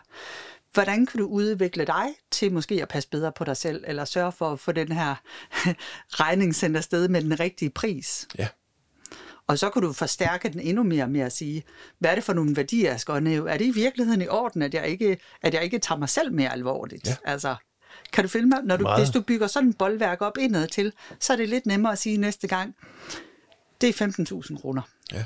[0.73, 4.31] Hvordan kan du udvikle dig til måske at passe bedre på dig selv, eller sørge
[4.31, 5.15] for at få den her
[6.21, 8.27] regning sendt afsted med den rigtige pris?
[8.37, 8.47] Ja.
[9.47, 11.63] Og så kan du forstærke den endnu mere med at sige,
[11.99, 13.49] hvad er det for nogle værdier, jeg skal håndhæve?
[13.49, 16.33] Er det i virkeligheden i orden, at jeg ikke, at jeg ikke tager mig selv
[16.33, 17.07] mere alvorligt?
[17.07, 17.15] Ja.
[17.23, 17.55] Altså,
[18.13, 18.59] kan du følge mig?
[18.63, 19.01] Når du, Meget.
[19.01, 21.97] hvis du bygger sådan en boldværk op indad til, så er det lidt nemmere at
[21.97, 22.75] sige næste gang,
[23.81, 24.81] det er 15.000 kroner.
[25.13, 25.23] Ja.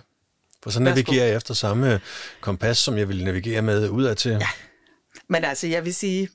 [0.64, 2.02] For så navigerer jeg efter samme
[2.42, 4.32] kompas, som jeg ville navigere med udad til.
[4.32, 4.48] Ja.
[5.28, 6.30] Men altså, jeg vil sige,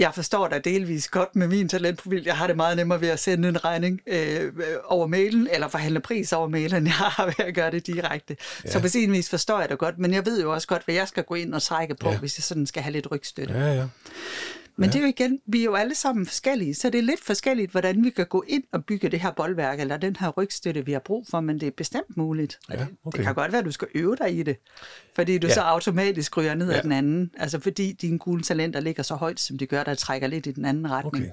[0.00, 2.22] jeg forstår dig delvis godt med min talentprofil.
[2.24, 4.52] Jeg har det meget nemmere ved at sende en regning øh,
[4.84, 8.36] over mailen, eller forhandle pris over mailen, jeg har ved at gøre det direkte.
[8.64, 8.70] Ja.
[8.70, 10.94] Så på sin vis forstår jeg det godt, men jeg ved jo også godt, hvad
[10.94, 12.10] jeg skal gå ind og trække på.
[12.10, 12.18] Ja.
[12.18, 13.54] hvis jeg sådan skal have lidt rygstøtte.
[13.54, 13.74] Ja.
[13.74, 13.86] Ja,
[14.80, 14.86] ja.
[14.86, 17.20] Men det er jo igen, vi er jo alle sammen forskellige, så det er lidt
[17.24, 20.86] forskelligt, hvordan vi kan gå ind og bygge det her boldværk, eller den her rygstøtte,
[20.86, 22.58] vi har brug for, men det er bestemt muligt.
[22.70, 23.16] Ja, det- okay.
[23.18, 24.56] Det kan godt være, at du skal øve dig i det,
[25.14, 25.50] fordi du ja.
[25.50, 25.54] Ja.
[25.54, 26.72] så automatisk ryger ned ja.
[26.72, 26.78] Ja.
[26.78, 29.94] ad den anden, altså fordi dine gule talenter ligger så højt, som de gør, der
[29.94, 31.24] trækker lidt i den anden retning.
[31.24, 31.30] Okay.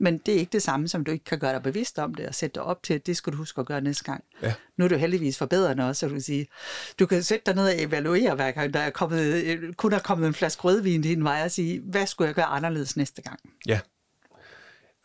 [0.00, 2.26] Men det er ikke det samme, som du ikke kan gøre dig bevidst om det,
[2.26, 4.24] og sætte dig op til, at det skal du huske at gøre næste gang.
[4.42, 4.54] Ja.
[4.76, 6.46] Nu er du heldigvis forbedrende også, så du kan sige,
[6.98, 9.98] du kan sætte dig ned og evaluere, hver gang der er kommet, øh, kun er
[9.98, 13.40] kommet en flaske rødvin din vej, og sige, hvad skulle jeg gøre anderledes næste gang?
[13.66, 13.80] Ja.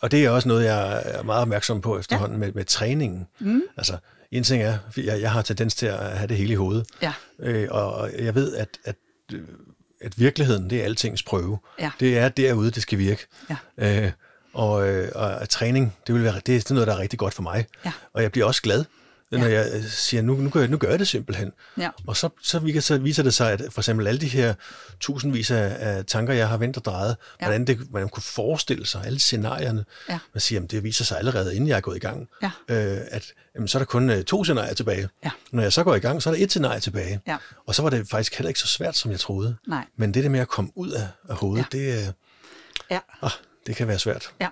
[0.02, 2.46] Og det er også noget, jeg er meget opmærksom på efterhånden ja.
[2.46, 3.28] med, med træningen.
[3.40, 3.62] Mm.
[3.78, 3.98] Altså,
[4.32, 6.88] en ting er, jeg, jeg har tendens til at have det hele i hovedet.
[7.02, 7.14] Ja.
[7.40, 8.96] Øh, og jeg ved, at, at,
[9.34, 9.42] øh,
[10.02, 11.60] at virkeligheden, det er altings prøve.
[11.80, 11.92] Ja.
[12.00, 13.28] Det er derude, det skal virke.
[13.50, 14.06] Ja.
[14.06, 14.12] Øh,
[14.56, 17.34] og, øh, og træning, det, vil være, det, det er noget, der er rigtig godt
[17.34, 17.66] for mig.
[17.86, 17.92] Ja.
[18.14, 18.86] Og jeg bliver også glad,
[19.32, 21.52] når jeg øh, siger, nu, nu, gør jeg, nu gør jeg det simpelthen.
[21.78, 21.90] Ja.
[22.08, 24.54] Og så, så, vi- så viser det sig, at for eksempel alle de her
[25.00, 27.14] tusindvis af, af tanker, jeg har vendt og drejet, Ja.
[27.42, 27.46] ja.
[27.46, 29.86] hvordan, det, man kunne forestille sig alle scenarierne.
[30.10, 30.20] Ja.
[30.34, 32.52] Man siger, at det viser sig allerede, inden jeg er gået i gang, Ja.
[32.70, 33.26] øh, at
[33.56, 35.10] jamen, så er der kun øh, to scenarier tilbage.
[35.26, 35.32] Ja.
[35.52, 37.20] Når jeg så går i gang, så er der et scenarie tilbage.
[37.28, 37.38] Ja.
[37.68, 39.56] Og så var det faktisk heller ikke så svært, som jeg troede.
[39.68, 39.86] Nej.
[39.98, 41.78] Men det der med at komme ud af, af hovedet, ja.
[41.78, 42.14] det, øh,
[42.92, 43.00] Ja.
[43.22, 43.32] ah,
[43.66, 44.34] det kan være svært.
[44.42, 44.50] Ja,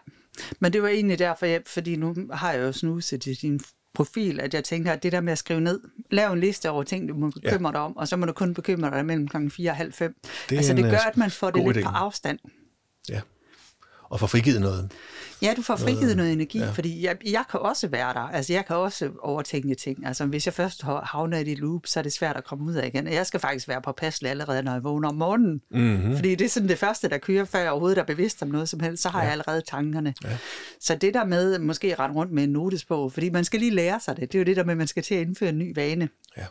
[0.59, 3.59] men det var egentlig derfor, jeg, fordi nu har jeg jo snuset i din
[3.93, 6.83] profil, at jeg tænker, at det der med at skrive ned, lav en liste over
[6.83, 7.71] ting, du må bekymre ja.
[7.71, 10.15] dig om, og så må du kun bekymre dig mellem klokken 4 og halv 5.
[10.49, 11.83] Det altså det gør, øh, at man får det lidt idé.
[11.83, 12.39] på afstand.
[13.09, 13.21] Ja
[14.13, 14.91] og få frigivet noget.
[15.41, 16.71] Ja, du får frigivet noget, noget energi, ja.
[16.71, 18.19] fordi jeg, jeg kan også være der.
[18.19, 20.05] Altså, jeg kan også overtænke ting.
[20.05, 22.73] Altså, hvis jeg først havner i et loop, så er det svært at komme ud
[22.73, 23.07] af igen.
[23.07, 25.61] Jeg skal faktisk være påpasselig allerede, når jeg vågner om morgenen.
[25.71, 26.15] Mm-hmm.
[26.15, 28.69] Fordi det er sådan det første, der kører, før jeg overhovedet er bevidst om noget
[28.69, 29.23] som helst, så har ja.
[29.23, 30.13] jeg allerede tankerne.
[30.23, 30.37] Ja.
[30.79, 33.99] Så det der med måske rende rundt med en notesbog, fordi man skal lige lære
[33.99, 34.31] sig det.
[34.31, 36.09] Det er jo det der med, at man skal til at indføre en ny vane.
[36.37, 36.45] Ja,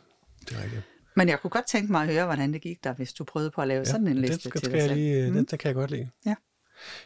[0.49, 0.83] det er rigtigt.
[1.17, 3.51] Men jeg kunne godt tænke mig at høre, hvordan det gik der, hvis du prøvede
[3.51, 4.95] på at lave ja, sådan en liste det, til dig selv.
[4.95, 5.37] Lige, mm.
[5.37, 6.09] det, det kan jeg godt lide.
[6.27, 6.35] Ja.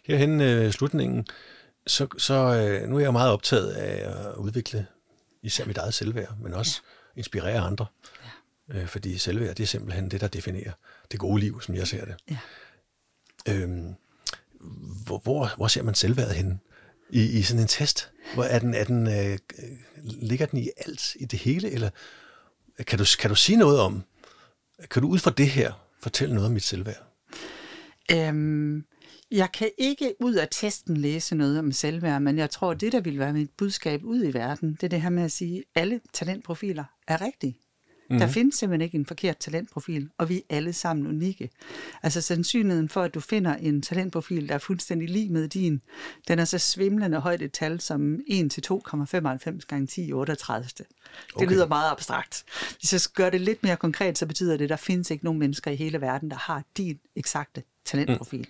[0.05, 1.27] Herhen øh, slutningen,
[1.87, 4.87] så, så øh, nu er jeg meget optaget af at udvikle
[5.43, 6.81] især mit eget selvværd, men også
[7.17, 7.19] ja.
[7.19, 7.87] inspirere andre.
[8.69, 8.79] Ja.
[8.79, 10.73] Øh, fordi selvværd, det er simpelthen det, der definerer
[11.13, 12.15] det gode liv, som jeg ser det.
[12.31, 12.39] Ja.
[13.49, 13.95] Øhm,
[15.07, 16.59] hvor, hvor, hvor ser man selvværdet henne?
[17.11, 18.11] I, I sådan en test?
[18.35, 19.39] Hvor er den, er den, øh,
[20.05, 21.91] ligger den i alt, i det hele, eller
[22.87, 24.05] kan du, kan du sige noget om,
[24.91, 27.03] kan du ud fra det her fortælle noget om mit selvværd?
[28.13, 28.85] Øhm,
[29.31, 32.93] jeg kan ikke ud af testen læse noget om selvværd, men jeg tror, at det,
[32.93, 35.59] der vil være mit budskab ud i verden, det er det her med at sige,
[35.59, 37.59] at alle talentprofiler er rigtige.
[38.11, 38.19] Mm.
[38.19, 38.33] Der mhm.
[38.33, 41.51] findes simpelthen ikke en forkert talentprofil, og vi er alle sammen unikke.
[42.03, 45.83] Altså sandsynligheden for, at du finder en talentprofil, der er fuldstændig lige med din,
[46.29, 50.69] den er så svimlende højt et tal som 1 til 2,95 gange 10 38.
[50.77, 50.87] Det
[51.35, 51.47] okay.
[51.47, 52.45] lyder meget abstrakt.
[52.81, 55.25] Hvis jeg skal gøre det lidt mere konkret, så betyder det, at der findes ikke
[55.25, 58.41] nogen mennesker i hele verden, der har din eksakte talentprofil.
[58.41, 58.47] Mm.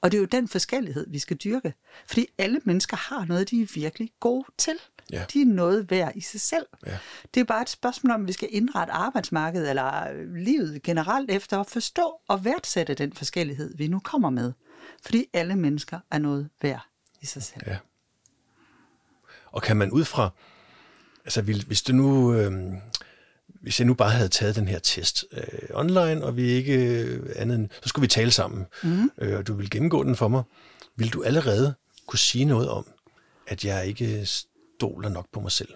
[0.00, 1.74] Og det er jo den forskellighed, vi skal dyrke.
[2.06, 4.74] Fordi alle mennesker har noget, de er virkelig gode til.
[5.12, 5.24] Ja.
[5.32, 6.66] De er noget værd i sig selv.
[6.86, 6.98] Ja.
[7.34, 11.60] Det er bare et spørgsmål om, at vi skal indrette arbejdsmarkedet eller livet generelt efter
[11.60, 14.52] at forstå og værdsætte den forskellighed, vi nu kommer med.
[15.02, 16.86] Fordi alle mennesker er noget værd
[17.20, 17.62] i sig selv.
[17.66, 17.76] Ja.
[19.46, 20.30] Og kan man ud fra,
[21.24, 22.52] altså hvis du nu, øh,
[23.62, 25.42] hvis jeg nu bare havde taget den her test øh,
[25.74, 29.10] online, og vi ikke øh, andet end, så skulle vi tale sammen, mm.
[29.18, 30.42] øh, og du vil gennemgå den for mig,
[30.96, 31.74] vil du allerede
[32.06, 32.86] kunne sige noget om,
[33.46, 35.68] at jeg ikke stoler nok på mig selv?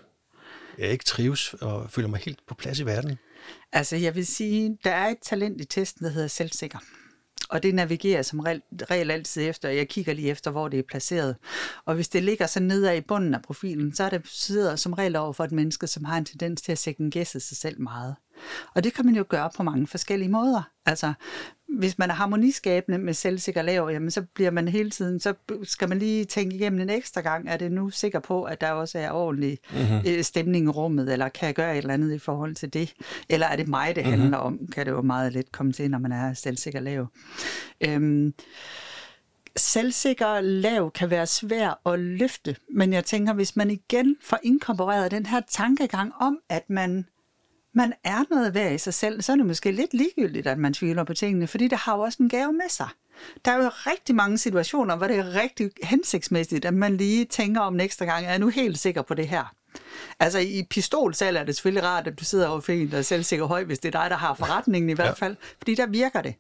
[0.78, 3.18] Jeg ikke trives og føler mig helt på plads i verden?
[3.72, 6.78] Altså, jeg vil sige, der er et talent i testen, der hedder selvsikker.
[7.51, 9.68] Og det navigerer som regel, altid efter.
[9.68, 11.36] Jeg kigger lige efter, hvor det er placeret.
[11.84, 14.92] Og hvis det ligger så nede i bunden af profilen, så er det sidder som
[14.92, 18.16] regel over for et menneske, som har en tendens til at second sig selv meget.
[18.74, 20.70] Og det kan man jo gøre på mange forskellige måder.
[20.86, 21.12] Altså,
[21.68, 25.88] hvis man er harmoniskabende med selvsikker lav, jamen så bliver man hele tiden, så skal
[25.88, 28.98] man lige tænke igennem en ekstra gang, er det nu sikker på, at der også
[28.98, 30.22] er ordentlig mm-hmm.
[30.22, 32.94] stemning i rummet, eller kan jeg gøre et eller andet i forhold til det?
[33.28, 34.20] Eller er det mig, det mm-hmm.
[34.20, 34.58] handler om?
[34.72, 37.06] Kan det jo meget let komme til, når man er selvsikker lav.
[37.80, 38.34] Øhm,
[39.56, 45.10] selvsikker lav kan være svær at løfte, men jeg tænker, hvis man igen får inkorporeret
[45.10, 47.06] den her tankegang om, at man
[47.77, 50.74] man er noget værd i sig selv, så er det måske lidt ligegyldigt, at man
[50.74, 52.89] tvivler på tingene, fordi det har jo også en gave med sig.
[53.45, 57.61] Der er jo rigtig mange situationer, hvor det er rigtig hensigtsmæssigt, at man lige tænker
[57.61, 59.55] om ekstra gang, er jeg nu helt sikker på det her?
[60.20, 63.03] Altså i pistolsalg er det selvfølgelig rart, at du sidder over for en, der er
[63.03, 65.47] selvsikker høj, hvis det er dig, der har forretningen i hvert fald, ja.
[65.59, 66.35] fordi der virker det.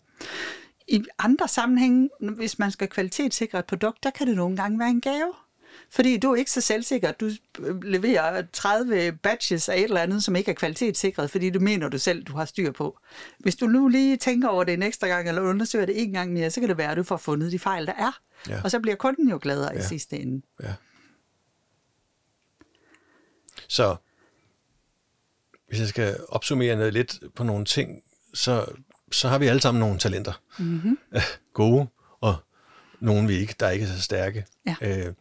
[0.88, 4.90] I andre sammenhænge, hvis man skal kvalitetssikre et produkt, der kan det nogle gange være
[4.90, 5.32] en gave.
[5.90, 7.12] Fordi du er ikke så selvsikker.
[7.12, 11.60] Du øh, leverer 30 batches af et eller andet, som ikke er kvalitetssikret, fordi du
[11.60, 12.98] mener du selv, du har styr på.
[13.38, 16.32] Hvis du nu lige tænker over det en ekstra gang, eller undersøger det en gang
[16.32, 18.20] mere, så kan det være, at du får fundet de fejl, der er.
[18.48, 18.60] Ja.
[18.64, 19.80] Og så bliver kunden jo gladere ja.
[19.80, 20.42] i sidste ende.
[20.62, 20.74] Ja.
[23.68, 23.96] Så
[25.68, 28.02] hvis jeg skal opsummere noget lidt på nogle ting,
[28.34, 28.66] så,
[29.12, 30.42] så har vi alle sammen nogle talenter.
[30.58, 30.98] Mm-hmm.
[31.52, 31.86] Gode,
[32.20, 32.36] og
[33.00, 34.46] nogle vi ikke, der er ikke så stærke.
[34.66, 34.76] Ja.
[34.80, 35.14] Øh,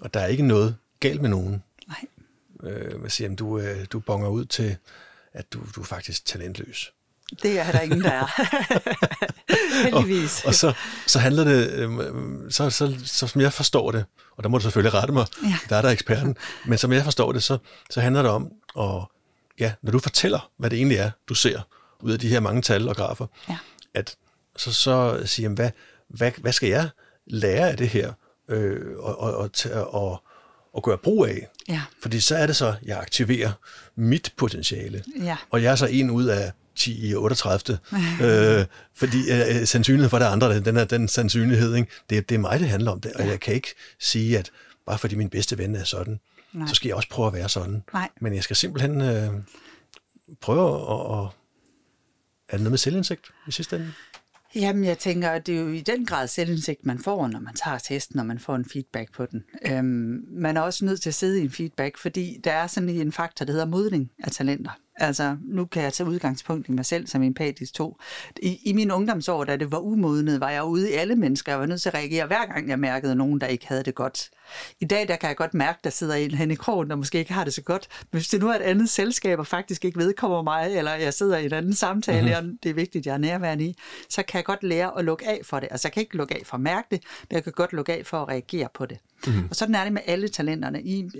[0.00, 1.62] og der er ikke noget galt med nogen.
[1.88, 2.70] Nej.
[2.72, 4.76] Øh, man siger, at du, øh, du bonger ud til,
[5.32, 6.92] at du, du er faktisk talentløs.
[7.42, 8.26] Det er der ingen, der er.
[9.84, 10.40] Heldigvis.
[10.40, 10.72] og, og så,
[11.06, 11.90] så handler det, øh,
[12.50, 14.04] så, så, så som jeg forstår det,
[14.36, 15.58] og der må du selvfølgelig rette mig, ja.
[15.68, 16.36] der er der eksperten,
[16.66, 17.58] men som jeg forstår det, så,
[17.90, 19.06] så handler det om, at,
[19.60, 21.60] ja, når du fortæller, hvad det egentlig er, du ser
[22.00, 23.58] ud af de her mange tal og grafer, ja.
[23.94, 24.16] at
[24.56, 25.70] så, så sige, hvad,
[26.08, 26.88] hvad, hvad skal jeg
[27.26, 28.12] lære af det her?
[28.50, 30.22] Øh, og, og, og, og,
[30.72, 31.48] og gøre brug af.
[31.68, 31.82] Ja.
[32.02, 33.52] Fordi så er det så, jeg aktiverer
[33.96, 35.04] mit potentiale.
[35.22, 35.36] Ja.
[35.50, 37.78] Og jeg er så en ud af 10 i 38.
[38.22, 41.90] øh, fordi øh, sandsynligheden for det andre, den er den sandsynlighed, ikke?
[42.10, 43.12] Det, det er mig, det handler om det.
[43.12, 43.28] Og ja.
[43.28, 44.50] jeg kan ikke sige, at
[44.86, 46.20] bare fordi min bedste ven er sådan,
[46.52, 46.66] Nej.
[46.66, 47.82] så skal jeg også prøve at være sådan.
[47.92, 48.08] Nej.
[48.20, 49.30] Men jeg skal simpelthen øh,
[50.40, 51.18] prøve at...
[51.18, 51.30] at
[52.48, 53.92] er det noget med selvindsigt i sidste ende?
[54.54, 57.54] Jamen, jeg tænker, at det er jo i den grad selvindsigt, man får, når man
[57.54, 59.44] tager testen, når man får en feedback på den.
[59.66, 62.88] Øhm, man er også nødt til at sidde i en feedback, fordi der er sådan
[62.88, 64.70] en faktor, der hedder modning af talenter.
[64.96, 67.96] Altså, nu kan jeg tage udgangspunkt i mig selv som empatisk to.
[68.42, 71.52] I, I mine ungdomsår, da det var umodnet, var jeg ude i alle mennesker.
[71.52, 73.94] Jeg var nødt til at reagere hver gang, jeg mærkede nogen, der ikke havde det
[73.94, 74.30] godt.
[74.80, 77.18] I dag, der kan jeg godt mærke, der sidder en hen i krogen, der måske
[77.18, 77.88] ikke har det så godt.
[78.12, 81.14] Men hvis det nu er et andet selskab, og faktisk ikke vedkommer mig, eller jeg
[81.14, 82.50] sidder i en anden samtale, mm-hmm.
[82.50, 83.76] og det er vigtigt, jeg er nærværende i,
[84.08, 85.68] så kan jeg godt lære at lukke af for det.
[85.70, 87.92] Altså, jeg kan ikke lukke af for at mærke det, men jeg kan godt lukke
[87.92, 88.98] af for at reagere på det.
[89.26, 89.46] Mm-hmm.
[89.50, 90.82] Og sådan er det med alle talenterne.
[90.82, 91.10] I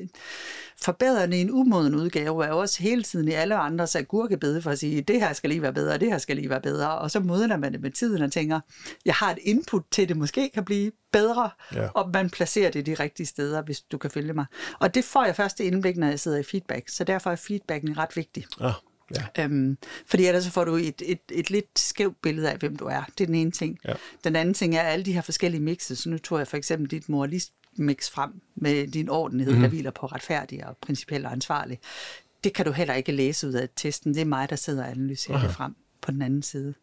[0.82, 4.78] forbedrende en umoden udgave er jo også hele tiden i alle andres agurkebede for at
[4.78, 6.98] sige, det her skal lige være bedre, det her skal lige være bedre.
[6.98, 8.60] Og så modner man det med tiden og tænker,
[9.04, 11.88] jeg har et input til, det måske kan blive bedre, ja.
[11.88, 14.44] og man placerer det de rigtige steder, hvis du kan følge mig.
[14.78, 17.98] Og det får jeg først indblik, når jeg sidder i feedback, så derfor er feedbacken
[17.98, 18.46] ret vigtig.
[18.60, 18.72] Ah.
[19.16, 19.44] Ja.
[19.44, 22.84] Øhm, fordi ellers så får du et, et, et lidt skævt billede af, hvem du
[22.84, 23.02] er.
[23.18, 23.78] Det er den ene ting.
[23.84, 23.92] Ja.
[24.24, 25.98] Den anden ting er alle de her forskellige mixes.
[25.98, 29.60] Så nu tror jeg for eksempel dit moralist mix frem med din ordenhed, mm.
[29.60, 31.78] der hviler på retfærdig og principielt og ansvarlig.
[32.44, 34.14] Det kan du heller ikke læse ud af testen.
[34.14, 35.46] Det er mig, der sidder og analyserer Aha.
[35.46, 36.74] det frem på den anden side.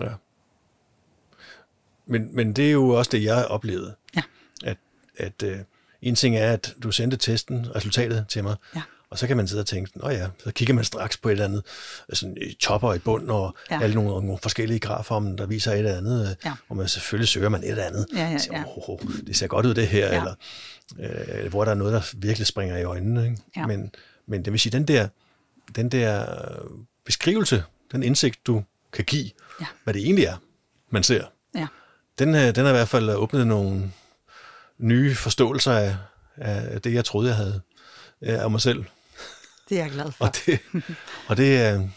[0.00, 0.12] Ja.
[2.06, 3.94] Men, men det er jo også det, jeg oplevede.
[4.16, 4.22] Ja.
[4.64, 4.76] At,
[5.16, 5.58] at uh,
[6.02, 8.82] en ting er, at du sendte testen, resultatet til mig, ja.
[9.10, 11.32] Og så kan man sidde og tænke, nå ja, så kigger man straks på et
[11.32, 11.62] eller andet,
[12.12, 13.82] sådan et topper i bund, og ja.
[13.82, 16.52] alle nogle, nogle forskellige grafer, om der viser et eller andet, øh, ja.
[16.68, 18.06] og man selvfølgelig søger man et eller andet.
[18.14, 18.64] Ja, ja, ja.
[18.66, 20.16] oh, oh, det ser godt ud det her, Ja.
[20.18, 20.34] eller
[21.42, 23.24] øh, hvor der er noget, der virkelig springer i øjnene.
[23.24, 23.36] Ikke?
[23.56, 23.66] Ja.
[23.66, 23.90] Men,
[24.26, 25.08] men det vil sige, den der,
[25.76, 26.26] den der
[27.04, 29.30] beskrivelse, den indsigt, du kan give,
[29.60, 29.66] Ja.
[29.84, 30.36] hvad det egentlig er,
[30.90, 31.66] man ser, Ja.
[32.18, 33.92] den, øh, den har i hvert fald åbnet nogle
[34.78, 35.96] nye forståelser af,
[36.36, 37.60] af det, jeg troede, jeg havde
[38.22, 38.84] øh, af mig selv.
[39.70, 40.24] Det er jeg glad for.
[40.24, 40.60] Og det,
[41.28, 41.88] og det, er-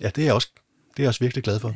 [0.00, 0.48] ja, det er jeg også,
[0.90, 1.68] det er jeg også virkelig glad for.
[1.68, 1.74] Ja.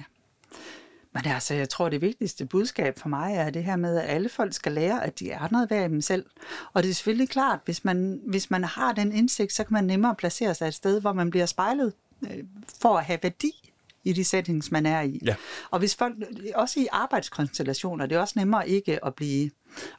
[1.14, 4.28] Men altså, jeg tror, det vigtigste budskab for mig er det her med, at alle
[4.28, 6.26] folk skal lære, at de er noget værd i dem selv.
[6.72, 9.84] Og det er selvfølgelig klart, hvis man, hvis man har den indsigt, så kan man
[9.84, 11.92] nemmere placere sig et sted, hvor man bliver spejlet
[12.30, 12.44] øh,
[12.80, 13.72] for at have værdi
[14.04, 15.20] i de settings, man er i.
[15.24, 15.34] Ja.
[15.70, 16.14] Og hvis folk,
[16.54, 19.50] også i arbejdskonstellationer, det er også nemmere ikke at blive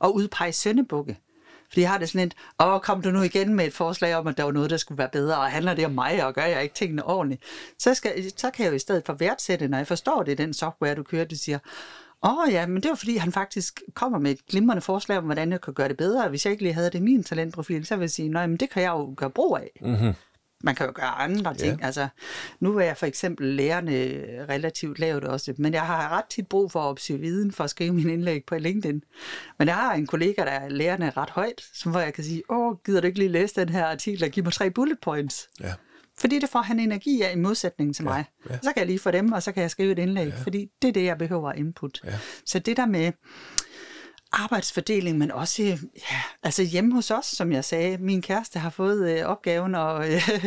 [0.04, 1.18] at udpege søndebukke.
[1.70, 4.28] Fordi jeg har det sådan lidt, åh, kom du nu igen med et forslag om,
[4.28, 6.46] at der var noget, der skulle være bedre, og handler det om mig, og gør
[6.46, 7.42] jeg ikke tingene ordentligt?
[7.80, 10.54] Så, skal, så kan jeg jo i stedet for værdsætte, når jeg forstår det, den
[10.54, 11.60] software, du kører, du siger,
[12.24, 15.24] åh oh, ja, men det var fordi, han faktisk kommer med et glimrende forslag om,
[15.24, 16.30] hvordan jeg kan gøre det bedre.
[16.30, 18.58] Hvis jeg ikke lige havde det i min talentprofil, så vil jeg sige, nej, men
[18.58, 19.72] det kan jeg jo gøre brug af.
[19.82, 20.14] Mm-hmm.
[20.64, 21.80] Man kan jo gøre andre ting.
[21.80, 21.86] Ja.
[21.86, 22.08] Altså,
[22.60, 23.94] nu er jeg for eksempel lærerne
[24.50, 27.70] relativt lavt også, men jeg har ret tit brug for at opsøge viden for at
[27.70, 29.04] skrive min indlæg på LinkedIn.
[29.60, 32.44] Men jeg har en kollega, der er lærerne ret højt, som hvor jeg kan sige,
[32.50, 35.50] åh, gider du ikke lige læse den her artikel og give mig tre bullet points?
[35.62, 35.74] Ja.
[36.20, 38.26] Fordi det får han energi af i modsætning til mig.
[38.50, 38.56] ja.
[38.56, 40.44] Så kan jeg lige få dem, og så kan jeg skrive et indlæg, ja.
[40.44, 42.02] fordi det er det, jeg behøver input.
[42.04, 42.20] Ja.
[42.46, 43.12] Så det der med
[44.32, 45.78] arbejdsfordeling, men også ja,
[46.44, 47.98] altså hjemme hos os, som jeg sagde.
[47.98, 50.46] Min kæreste har fået øh, opgaven at, øh,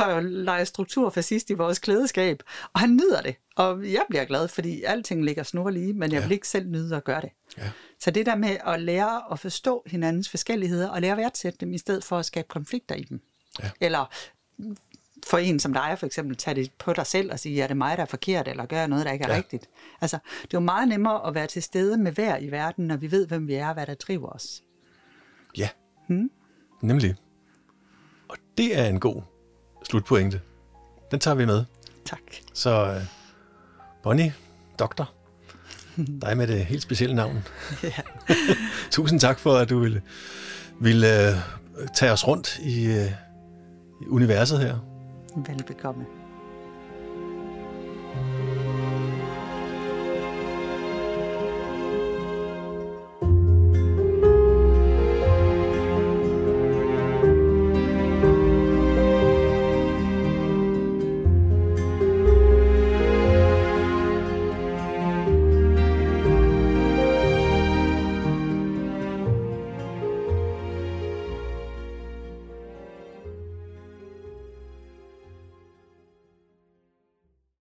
[0.16, 3.34] at lege strukturfascist i vores klædeskab, og han nyder det.
[3.56, 6.26] Og jeg bliver glad, fordi alting ligger snorlige, men jeg Ja.
[6.26, 7.30] vil ikke selv nyde at gøre det.
[7.58, 7.70] Ja.
[8.00, 11.72] Så det der med at lære at forstå hinandens forskelligheder, og lære at værdsætte dem,
[11.72, 13.20] i stedet for at skabe konflikter i dem.
[13.62, 13.70] Ja.
[13.80, 14.12] Eller
[15.30, 17.76] for en som dig for eksempel, tage det på dig selv og sige, er det
[17.76, 19.36] mig, der er forkert, eller gør jeg noget, der ikke er Ja.
[19.36, 19.68] rigtigt.
[20.00, 22.96] Altså, det er jo meget nemmere at være til stede med hver i verden, når
[22.96, 24.62] vi ved, hvem vi er, og hvad der driver os.
[25.58, 25.68] Ja,
[26.08, 26.30] Hmm?
[26.82, 27.14] nemlig.
[28.28, 29.22] Og det er en god
[29.84, 30.40] slutpointe.
[31.10, 31.64] Den tager vi med.
[32.04, 32.18] Tak.
[32.54, 33.02] Så uh,
[34.02, 34.34] Bonnie,
[34.78, 35.12] doktor,
[36.22, 37.44] dig med det helt specielle navn.
[37.82, 37.92] Ja.
[38.90, 40.02] Tusind tak for, at du ville,
[40.80, 41.06] ville
[41.80, 43.04] uh, tage os rundt i, uh,
[44.02, 44.89] i universet her.
[45.36, 46.19] Willkommen.